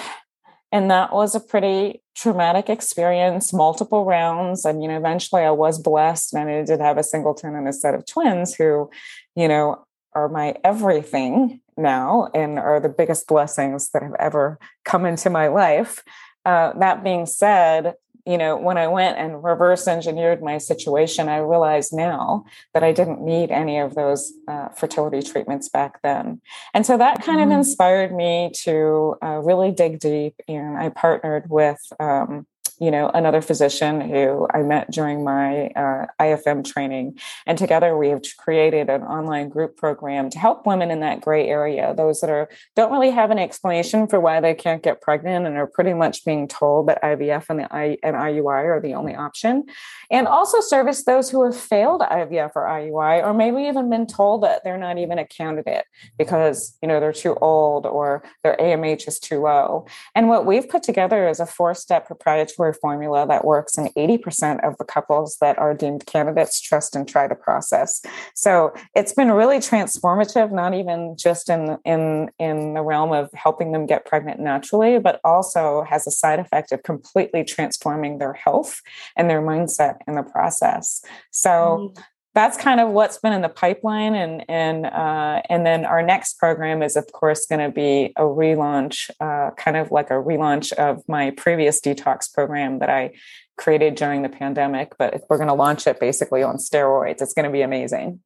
and 0.75 0.91
that 0.91 1.13
was 1.13 1.35
a 1.35 1.39
pretty 1.39 2.01
traumatic 2.17 2.69
experience, 2.69 3.53
multiple 3.53 4.03
rounds. 4.03 4.65
i 4.65 4.73
mean 4.73 4.91
eventually 4.91 5.41
I 5.41 5.51
was 5.51 5.79
blessed 5.79 6.33
and 6.33 6.49
I 6.49 6.63
did 6.63 6.81
have 6.81 6.97
a 6.97 7.03
singleton 7.03 7.55
and 7.55 7.65
a 7.65 7.71
set 7.71 7.95
of 7.95 8.05
twins 8.05 8.55
who, 8.55 8.89
you 9.37 9.47
know, 9.47 9.85
are 10.11 10.27
my 10.27 10.55
everything 10.65 11.61
now 11.77 12.29
and 12.33 12.59
are 12.59 12.81
the 12.81 12.89
biggest 12.89 13.25
blessings 13.25 13.89
that 13.91 14.03
have 14.03 14.17
ever 14.19 14.59
come 14.83 15.05
into 15.05 15.29
my 15.29 15.47
life. 15.47 16.03
Uh, 16.43 16.73
that 16.77 17.05
being 17.05 17.25
said, 17.25 17.93
you 18.25 18.37
know, 18.37 18.57
when 18.57 18.77
I 18.77 18.87
went 18.87 19.17
and 19.17 19.43
reverse 19.43 19.87
engineered 19.87 20.41
my 20.41 20.57
situation, 20.57 21.29
I 21.29 21.37
realized 21.37 21.93
now 21.93 22.45
that 22.73 22.83
I 22.83 22.91
didn't 22.91 23.21
need 23.21 23.51
any 23.51 23.77
of 23.77 23.93
those 23.93 24.33
uh, 24.47 24.69
fertility 24.69 25.21
treatments 25.21 25.69
back 25.69 26.01
then. 26.01 26.41
And 26.73 26.85
so 26.85 26.97
that 26.97 27.21
kind 27.23 27.39
mm-hmm. 27.39 27.51
of 27.51 27.57
inspired 27.57 28.13
me 28.13 28.51
to 28.63 29.15
uh, 29.23 29.41
really 29.43 29.71
dig 29.71 29.99
deep. 29.99 30.35
And 30.47 30.77
I 30.77 30.89
partnered 30.89 31.49
with 31.49 31.79
um, 31.99 32.47
you 32.79 32.91
know, 32.91 33.09
another 33.13 33.41
physician 33.41 34.01
who 34.01 34.47
I 34.53 34.61
met 34.61 34.91
during 34.91 35.23
my 35.23 35.67
uh, 35.67 36.07
IFM 36.19 36.65
training. 36.65 37.17
And 37.45 37.57
together 37.57 37.97
we 37.97 38.09
have 38.09 38.23
created 38.37 38.89
an 38.89 39.01
online 39.03 39.49
group 39.49 39.77
program 39.77 40.29
to 40.31 40.39
help 40.39 40.65
women 40.65 40.91
in 40.91 40.99
that 40.99 41.21
gray 41.21 41.47
area, 41.47 41.93
those 41.95 42.21
that 42.21 42.29
are 42.29 42.49
don't 42.75 42.91
really 42.91 43.11
have 43.11 43.31
an 43.31 43.39
explanation 43.39 44.07
for 44.07 44.19
why 44.19 44.41
they 44.41 44.53
can't 44.53 44.83
get 44.83 45.01
pregnant 45.01 45.45
and 45.45 45.55
are 45.57 45.67
pretty 45.67 45.93
much 45.93 46.25
being 46.25 46.47
told 46.47 46.87
that 46.87 47.01
IVF 47.01 47.45
and 47.49 47.59
the 47.59 47.73
I, 47.73 47.97
and 48.03 48.15
IUI 48.15 48.65
are 48.65 48.81
the 48.81 48.93
only 48.93 49.15
option. 49.15 49.65
And 50.11 50.27
also 50.27 50.59
service 50.59 51.03
those 51.03 51.29
who 51.29 51.43
have 51.45 51.55
failed 51.55 52.01
IVF 52.01 52.51
or 52.55 52.63
IUI, 52.63 53.23
or 53.23 53.33
maybe 53.33 53.63
even 53.63 53.89
been 53.89 54.07
told 54.07 54.43
that 54.43 54.63
they're 54.63 54.77
not 54.77 54.97
even 54.97 55.17
a 55.17 55.25
candidate 55.25 55.85
because, 56.17 56.77
you 56.81 56.87
know, 56.87 56.99
they're 56.99 57.13
too 57.13 57.35
old 57.35 57.85
or 57.85 58.23
their 58.43 58.57
AMH 58.57 59.07
is 59.07 59.19
too 59.19 59.41
low. 59.41 59.87
And 60.13 60.27
what 60.27 60.45
we've 60.45 60.67
put 60.67 60.83
together 60.83 61.27
is 61.27 61.39
a 61.39 61.45
four-step 61.45 62.05
proprietary 62.05 62.54
formula 62.55 63.25
that 63.27 63.45
works 63.45 63.77
in 63.77 63.87
80% 63.89 64.65
of 64.67 64.77
the 64.77 64.85
couples 64.85 65.37
that 65.41 65.57
are 65.57 65.73
deemed 65.73 66.05
candidates 66.05 66.59
trust 66.59 66.95
and 66.95 67.07
try 67.07 67.27
the 67.27 67.35
process. 67.35 68.01
So 68.33 68.73
it's 68.95 69.13
been 69.13 69.31
really 69.31 69.57
transformative, 69.57 70.51
not 70.51 70.73
even 70.73 71.15
just 71.17 71.49
in, 71.49 71.77
in, 71.85 72.31
in 72.39 72.73
the 72.73 72.81
realm 72.81 73.11
of 73.11 73.29
helping 73.33 73.71
them 73.71 73.85
get 73.85 74.05
pregnant 74.05 74.39
naturally, 74.39 74.99
but 74.99 75.19
also 75.23 75.83
has 75.83 76.07
a 76.07 76.11
side 76.11 76.39
effect 76.39 76.71
of 76.71 76.83
completely 76.83 77.43
transforming 77.43 78.17
their 78.17 78.33
health 78.33 78.81
and 79.15 79.29
their 79.29 79.41
mindset 79.41 79.97
in 80.07 80.15
the 80.15 80.23
process. 80.23 81.03
So 81.31 81.93
mm 81.95 82.03
that's 82.35 82.57
kind 82.57 82.81
of 82.81 82.89
what's 82.89 83.17
been 83.17 83.31
in 83.31 83.41
the 83.41 83.49
pipeline. 83.49 84.13
And 84.13 84.45
and 84.49 84.85
uh, 84.85 85.41
and 85.49 85.65
then 85.65 85.85
our 85.85 86.03
next 86.03 86.37
program 86.37 86.83
is 86.83 86.95
of 86.95 87.11
course 87.11 87.45
going 87.47 87.61
to 87.61 87.71
be 87.71 88.13
a 88.17 88.23
relaunch 88.23 89.09
uh, 89.19 89.51
kind 89.55 89.77
of 89.77 89.89
like 89.89 90.11
a 90.11 90.15
relaunch 90.15 90.73
of 90.73 91.01
my 91.07 91.31
previous 91.31 91.79
detox 91.79 92.31
program 92.31 92.79
that 92.79 92.89
i 92.89 93.11
created 93.57 93.95
during 93.95 94.21
the 94.21 94.29
pandemic 94.29 94.93
but 94.97 95.23
we're 95.29 95.37
going 95.37 95.47
to 95.47 95.53
launch 95.53 95.87
it 95.87 95.97
basically 95.99 96.43
on 96.43 96.57
steroids 96.57 97.21
it's 97.21 97.33
going 97.33 97.45
to 97.45 97.51
be 97.51 97.61
amazing. 97.61 98.19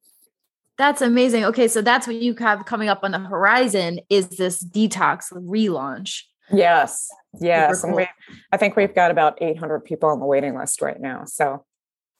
That's 0.76 1.00
amazing. 1.00 1.44
Okay 1.44 1.68
so 1.68 1.80
that's 1.80 2.06
what 2.06 2.16
you 2.16 2.34
have 2.34 2.66
coming 2.66 2.88
up 2.88 3.00
on 3.04 3.12
the 3.12 3.20
horizon 3.20 4.00
is 4.10 4.28
this 4.28 4.62
detox 4.62 5.32
relaunch. 5.32 6.22
Yes 6.52 7.08
yes 7.40 7.82
cool. 7.82 8.04
i 8.50 8.56
think 8.56 8.74
we've 8.74 8.92
got 8.92 9.12
about 9.12 9.40
800 9.40 9.84
people 9.84 10.08
on 10.08 10.18
the 10.18 10.26
waiting 10.26 10.58
list 10.58 10.82
right 10.82 11.00
now 11.00 11.24
so 11.24 11.64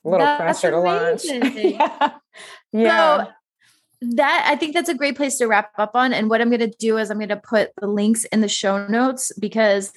a 0.05 0.09
little 0.09 0.25
that's 0.25 0.59
pressure 0.59 0.73
amazing. 0.73 1.31
to 1.31 1.77
launch. 1.77 1.81
yeah. 1.81 2.13
yeah. 2.73 3.23
So 3.23 3.31
that 4.01 4.47
I 4.47 4.55
think 4.55 4.73
that's 4.73 4.89
a 4.89 4.95
great 4.95 5.15
place 5.15 5.37
to 5.37 5.47
wrap 5.47 5.71
up 5.77 5.91
on. 5.93 6.13
And 6.13 6.29
what 6.29 6.41
I'm 6.41 6.49
going 6.49 6.59
to 6.59 6.75
do 6.79 6.97
is 6.97 7.11
I'm 7.11 7.17
going 7.17 7.29
to 7.29 7.37
put 7.37 7.71
the 7.79 7.87
links 7.87 8.25
in 8.25 8.41
the 8.41 8.49
show 8.49 8.87
notes 8.87 9.31
because 9.39 9.93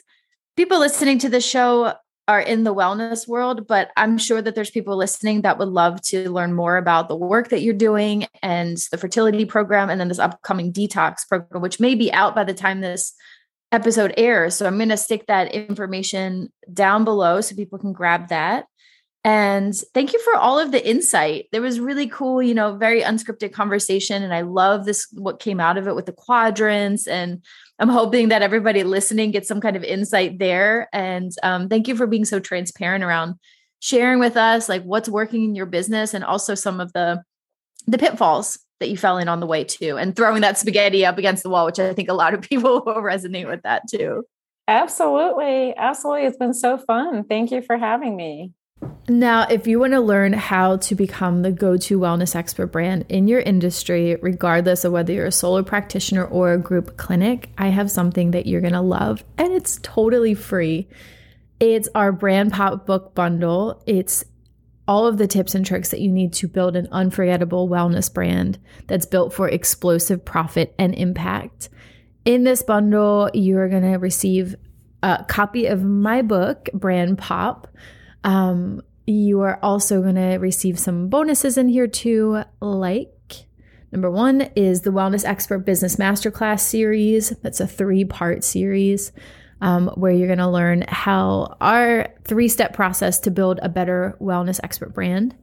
people 0.57 0.79
listening 0.79 1.19
to 1.21 1.29
the 1.29 1.41
show 1.41 1.95
are 2.27 2.41
in 2.41 2.65
the 2.65 2.75
wellness 2.75 3.29
world, 3.29 3.67
but 3.67 3.91
I'm 3.97 4.17
sure 4.17 4.41
that 4.41 4.55
there's 4.55 4.71
people 4.71 4.97
listening 4.97 5.43
that 5.43 5.59
would 5.59 5.69
love 5.69 6.01
to 6.03 6.31
learn 6.31 6.55
more 6.55 6.77
about 6.77 7.09
the 7.09 7.17
work 7.17 7.49
that 7.49 7.61
you're 7.61 7.75
doing 7.75 8.27
and 8.43 8.79
the 8.91 8.97
fertility 8.97 9.45
program 9.45 9.91
and 9.91 10.01
then 10.01 10.09
this 10.09 10.19
upcoming 10.19 10.73
detox 10.73 11.29
program, 11.29 11.61
which 11.61 11.81
may 11.81 11.95
be 11.95 12.11
out 12.13 12.35
by 12.35 12.45
the 12.45 12.55
time 12.55 12.81
this 12.81 13.15
episode 13.73 14.15
airs. 14.17 14.55
So 14.55 14.67
I'm 14.67 14.77
going 14.77 14.89
to 14.89 14.97
stick 14.97 15.27
that 15.27 15.53
information 15.53 16.51
down 16.73 17.05
below 17.05 17.41
so 17.41 17.57
people 17.57 17.79
can 17.79 17.93
grab 17.93 18.29
that. 18.29 18.67
And 19.25 19.75
thank 19.95 20.13
you 20.13 20.21
for 20.21 20.37
all 20.37 20.59
of 20.59 20.71
the 20.71 20.87
insight. 20.87 21.47
There 21.51 21.63
was 21.63 21.81
really 21.81 22.07
cool, 22.09 22.43
you 22.43 22.53
know, 22.53 22.77
very 22.77 23.01
unscripted 23.01 23.53
conversation. 23.53 24.23
And 24.23 24.35
I 24.35 24.43
love 24.43 24.85
this, 24.85 25.09
what 25.13 25.41
came 25.41 25.61
out 25.61 25.79
of 25.79 25.89
it 25.89 25.95
with 25.95 26.05
the 26.05 26.13
quadrants. 26.13 27.07
And 27.07 27.43
I'm 27.79 27.89
hoping 27.89 28.29
that 28.29 28.43
everybody 28.43 28.83
listening 28.83 29.31
gets 29.31 29.49
some 29.49 29.63
kind 29.63 29.77
of 29.77 29.83
insight 29.83 30.39
there. 30.39 30.91
And 30.93 31.33
um, 31.43 31.71
thank 31.71 31.89
you 31.89 31.97
for 31.97 32.07
being 32.07 32.27
so 32.27 32.39
transparent 32.39 33.03
around 33.03 33.37
sharing 33.85 34.19
with 34.19 34.35
us 34.35 34.67
like 34.67 34.83
what's 34.83 35.11
working 35.11 35.45
in 35.45 35.55
your 35.55 35.67
business 35.67 36.15
and 36.15 36.25
also 36.25 36.55
some 36.55 36.81
of 36.81 36.91
the 36.95 37.23
the 37.87 37.99
pitfalls 37.99 38.59
that 38.81 38.89
you 38.89 38.97
fell 38.97 39.19
in 39.19 39.29
on 39.29 39.41
the 39.41 39.47
way 39.47 39.63
too 39.63 39.99
and 39.99 40.17
throwing 40.17 40.41
that 40.41 40.57
spaghetti 40.57 41.05
up 41.05 41.19
against 41.19 41.43
the 41.43 41.51
wall 41.51 41.67
which 41.67 41.79
i 41.79 41.93
think 41.93 42.09
a 42.09 42.15
lot 42.15 42.33
of 42.33 42.41
people 42.49 42.83
will 42.87 42.95
resonate 42.95 43.47
with 43.47 43.61
that 43.63 43.83
too 43.87 44.25
absolutely 44.69 45.77
absolutely 45.77 46.25
it's 46.25 46.39
been 46.39 46.55
so 46.55 46.79
fun 46.79 47.25
thank 47.25 47.51
you 47.51 47.61
for 47.61 47.77
having 47.77 48.17
me 48.17 48.53
now, 49.09 49.47
if 49.49 49.67
you 49.67 49.79
want 49.79 49.93
to 49.93 50.01
learn 50.01 50.33
how 50.33 50.77
to 50.79 50.95
become 50.95 51.43
the 51.43 51.53
go 51.53 51.77
to 51.77 51.99
wellness 51.99 52.35
expert 52.35 52.69
brand 52.69 53.05
in 53.09 53.29
your 53.29 53.41
industry, 53.41 54.17
regardless 54.17 54.85
of 54.85 54.93
whether 54.93 55.13
you're 55.13 55.27
a 55.27 55.33
solo 55.33 55.63
practitioner 55.63 56.25
or 56.25 56.53
a 56.53 56.59
group 56.59 56.97
clinic, 56.97 57.51
I 57.59 57.69
have 57.69 57.91
something 57.91 58.31
that 58.31 58.47
you're 58.47 58.61
going 58.61 58.73
to 58.73 58.81
love, 58.81 59.23
and 59.37 59.53
it's 59.53 59.79
totally 59.83 60.35
free. 60.35 60.89
It's 61.61 61.89
our 61.95 62.13
Brand 62.13 62.53
Pop 62.53 62.87
Book 62.87 63.15
Bundle. 63.15 63.83
It's 63.87 64.25
all 64.89 65.07
of 65.07 65.19
the 65.19 65.27
tips 65.27 65.55
and 65.55 65.65
tricks 65.65 65.91
that 65.91 66.01
you 66.01 66.11
need 66.11 66.33
to 66.35 66.49
build 66.49 66.77
an 66.77 66.89
unforgettable 66.91 67.69
wellness 67.69 68.13
brand 68.13 68.59
that's 68.87 69.07
built 69.07 69.33
for 69.33 69.49
explosive 69.49 70.25
profit 70.25 70.75
and 70.79 70.95
impact. 70.95 71.69
In 72.25 72.45
this 72.45 72.63
bundle, 72.63 73.31
you're 73.35 73.69
going 73.69 73.91
to 73.91 73.99
receive 73.99 74.57
a 75.03 75.25
copy 75.29 75.67
of 75.67 75.85
my 75.85 76.23
book, 76.23 76.69
Brand 76.73 77.19
Pop 77.19 77.69
um, 78.25 78.83
you 79.07 79.43
are 79.43 79.59
also 79.63 80.03
going 80.03 80.15
to 80.17 80.37
receive 80.39 80.79
some 80.79 81.09
bonuses 81.09 81.59
in 81.59 81.69
here 81.69 81.87
too, 81.87 82.43
like 82.61 83.47
number 83.93 84.11
one 84.11 84.51
is 84.57 84.81
the 84.81 84.91
Wellness 84.91 85.25
Expert 85.25 85.61
Business 85.61 85.97
Masterclass 85.97 86.61
series. 86.61 87.31
That's 87.43 87.61
a 87.61 87.67
three 87.67 88.05
part 88.05 88.43
series 88.43 89.13
um, 89.61 89.89
where 89.95 90.13
you're 90.13 90.27
going 90.27 90.39
to 90.39 90.49
learn 90.49 90.85
how 90.89 91.57
our 91.61 92.09
three 92.25 92.49
step 92.49 92.73
process 92.73 93.21
to 93.21 93.31
build 93.31 93.61
a 93.63 93.69
better 93.69 94.17
wellness 94.21 94.59
expert 94.63 94.95
brand 94.95 95.37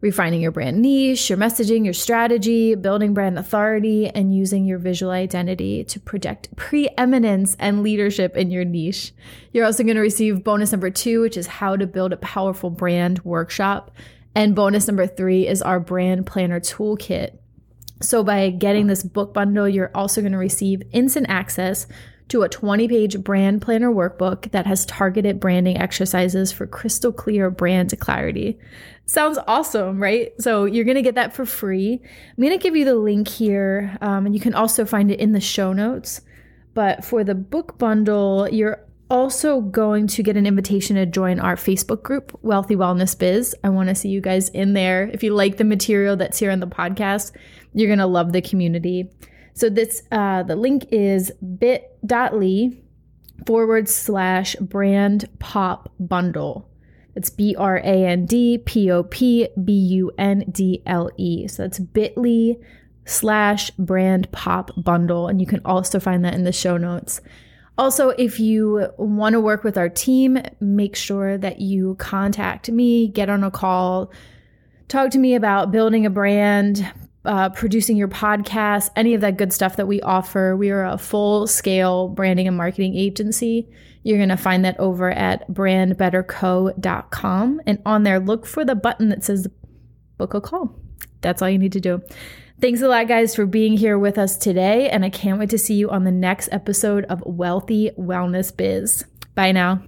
refining 0.00 0.40
your 0.40 0.50
brand 0.50 0.80
niche, 0.80 1.28
your 1.28 1.38
messaging, 1.38 1.84
your 1.84 1.94
strategy, 1.94 2.74
building 2.74 3.12
brand 3.12 3.38
authority, 3.38 4.08
and 4.08 4.34
using 4.34 4.64
your 4.64 4.78
visual 4.78 5.12
identity 5.12 5.84
to 5.84 6.00
project 6.00 6.54
preeminence 6.56 7.56
and 7.58 7.82
leadership 7.82 8.36
in 8.36 8.50
your 8.50 8.64
niche. 8.64 9.12
You're 9.52 9.66
also 9.66 9.82
going 9.82 9.96
to 9.96 10.02
receive 10.02 10.42
bonus 10.42 10.72
number 10.72 10.90
two, 10.90 11.20
which 11.20 11.36
is 11.36 11.46
how 11.46 11.76
to 11.76 11.86
build 11.86 12.12
a 12.12 12.18
powerful 12.18 12.70
brand 12.70 13.20
workshop. 13.24 13.90
And 14.34 14.54
bonus 14.54 14.86
number 14.86 15.06
three 15.06 15.46
is 15.46 15.60
our 15.60 15.80
brand 15.80 16.26
planner 16.26 16.60
toolkit. 16.60 17.36
So, 18.02 18.24
by 18.24 18.48
getting 18.48 18.86
this 18.86 19.02
book 19.02 19.34
bundle, 19.34 19.68
you're 19.68 19.90
also 19.94 20.22
going 20.22 20.32
to 20.32 20.38
receive 20.38 20.82
instant 20.92 21.26
access 21.28 21.86
to 22.30 22.42
a 22.42 22.48
20 22.48 22.88
page 22.88 23.22
brand 23.22 23.60
planner 23.60 23.90
workbook 23.92 24.50
that 24.52 24.66
has 24.66 24.86
targeted 24.86 25.38
branding 25.38 25.76
exercises 25.76 26.50
for 26.50 26.66
crystal 26.66 27.12
clear 27.12 27.50
brand 27.50 27.92
clarity. 28.00 28.58
Sounds 29.06 29.38
awesome, 29.46 30.00
right? 30.00 30.32
So 30.38 30.64
you're 30.64 30.84
going 30.84 30.96
to 30.96 31.02
get 31.02 31.16
that 31.16 31.34
for 31.34 31.44
free. 31.44 32.00
I'm 32.02 32.42
going 32.42 32.56
to 32.56 32.62
give 32.62 32.76
you 32.76 32.84
the 32.84 32.94
link 32.94 33.26
here, 33.26 33.98
um, 34.00 34.26
and 34.26 34.34
you 34.34 34.40
can 34.40 34.54
also 34.54 34.84
find 34.84 35.10
it 35.10 35.18
in 35.18 35.32
the 35.32 35.40
show 35.40 35.72
notes. 35.72 36.20
But 36.74 37.04
for 37.04 37.24
the 37.24 37.34
book 37.34 37.76
bundle, 37.78 38.48
you're 38.48 38.86
also 39.10 39.60
going 39.60 40.06
to 40.06 40.22
get 40.22 40.36
an 40.36 40.46
invitation 40.46 40.94
to 40.94 41.06
join 41.06 41.40
our 41.40 41.56
Facebook 41.56 42.04
group, 42.04 42.38
Wealthy 42.42 42.76
Wellness 42.76 43.18
Biz. 43.18 43.56
I 43.64 43.68
want 43.70 43.88
to 43.88 43.96
see 43.96 44.08
you 44.08 44.20
guys 44.20 44.48
in 44.50 44.74
there. 44.74 45.10
If 45.12 45.24
you 45.24 45.34
like 45.34 45.56
the 45.56 45.64
material 45.64 46.16
that's 46.16 46.38
here 46.38 46.52
on 46.52 46.60
the 46.60 46.68
podcast, 46.68 47.32
you're 47.74 47.88
going 47.88 47.98
to 47.98 48.06
love 48.06 48.32
the 48.32 48.40
community. 48.40 49.10
So 49.54 49.68
this 49.68 50.04
uh, 50.12 50.44
the 50.44 50.56
link 50.56 50.86
is 50.92 51.32
bit.ly 52.06 52.72
forward 53.46 53.88
slash 53.88 54.54
brand 54.56 55.28
pop 55.38 55.92
bundle. 55.98 56.68
It's 57.14 57.30
B 57.30 57.56
R 57.58 57.78
A 57.78 57.82
N 58.06 58.26
D 58.26 58.58
P 58.58 58.90
O 58.90 59.02
P 59.02 59.48
B 59.64 59.72
U 59.72 60.12
N 60.18 60.44
D 60.50 60.82
L 60.86 61.10
E. 61.16 61.48
So 61.48 61.62
that's 61.62 61.78
bit.ly 61.78 62.56
slash 63.04 63.70
brand 63.72 64.30
pop 64.30 64.70
bundle. 64.76 65.26
And 65.26 65.40
you 65.40 65.46
can 65.46 65.60
also 65.64 65.98
find 65.98 66.24
that 66.24 66.34
in 66.34 66.44
the 66.44 66.52
show 66.52 66.76
notes. 66.76 67.20
Also, 67.78 68.10
if 68.10 68.38
you 68.38 68.88
want 68.98 69.32
to 69.32 69.40
work 69.40 69.64
with 69.64 69.78
our 69.78 69.88
team, 69.88 70.38
make 70.60 70.94
sure 70.94 71.38
that 71.38 71.60
you 71.60 71.94
contact 71.94 72.70
me, 72.70 73.08
get 73.08 73.30
on 73.30 73.42
a 73.42 73.50
call, 73.50 74.12
talk 74.88 75.10
to 75.10 75.18
me 75.18 75.34
about 75.34 75.72
building 75.72 76.04
a 76.04 76.10
brand, 76.10 76.86
uh, 77.24 77.48
producing 77.50 77.96
your 77.96 78.08
podcast, 78.08 78.90
any 78.96 79.14
of 79.14 79.20
that 79.20 79.36
good 79.36 79.52
stuff 79.52 79.76
that 79.76 79.86
we 79.86 80.00
offer. 80.00 80.56
We 80.56 80.70
are 80.70 80.84
a 80.84 80.98
full 80.98 81.46
scale 81.46 82.08
branding 82.08 82.48
and 82.48 82.56
marketing 82.56 82.96
agency. 82.96 83.68
You're 84.02 84.18
going 84.18 84.30
to 84.30 84.36
find 84.36 84.64
that 84.64 84.80
over 84.80 85.10
at 85.10 85.48
brandbetterco.com. 85.50 87.60
And 87.66 87.82
on 87.84 88.04
there, 88.04 88.18
look 88.18 88.46
for 88.46 88.64
the 88.64 88.74
button 88.74 89.10
that 89.10 89.22
says 89.22 89.46
book 90.16 90.32
a 90.34 90.40
call. 90.40 90.74
That's 91.20 91.42
all 91.42 91.50
you 91.50 91.58
need 91.58 91.72
to 91.72 91.80
do. 91.80 92.00
Thanks 92.60 92.82
a 92.82 92.88
lot, 92.88 93.08
guys, 93.08 93.34
for 93.34 93.46
being 93.46 93.76
here 93.76 93.98
with 93.98 94.18
us 94.18 94.36
today. 94.36 94.90
And 94.90 95.04
I 95.04 95.10
can't 95.10 95.38
wait 95.38 95.50
to 95.50 95.58
see 95.58 95.74
you 95.74 95.90
on 95.90 96.04
the 96.04 96.10
next 96.10 96.48
episode 96.52 97.04
of 97.04 97.22
Wealthy 97.24 97.90
Wellness 97.98 98.54
Biz. 98.54 99.04
Bye 99.34 99.52
now. 99.52 99.82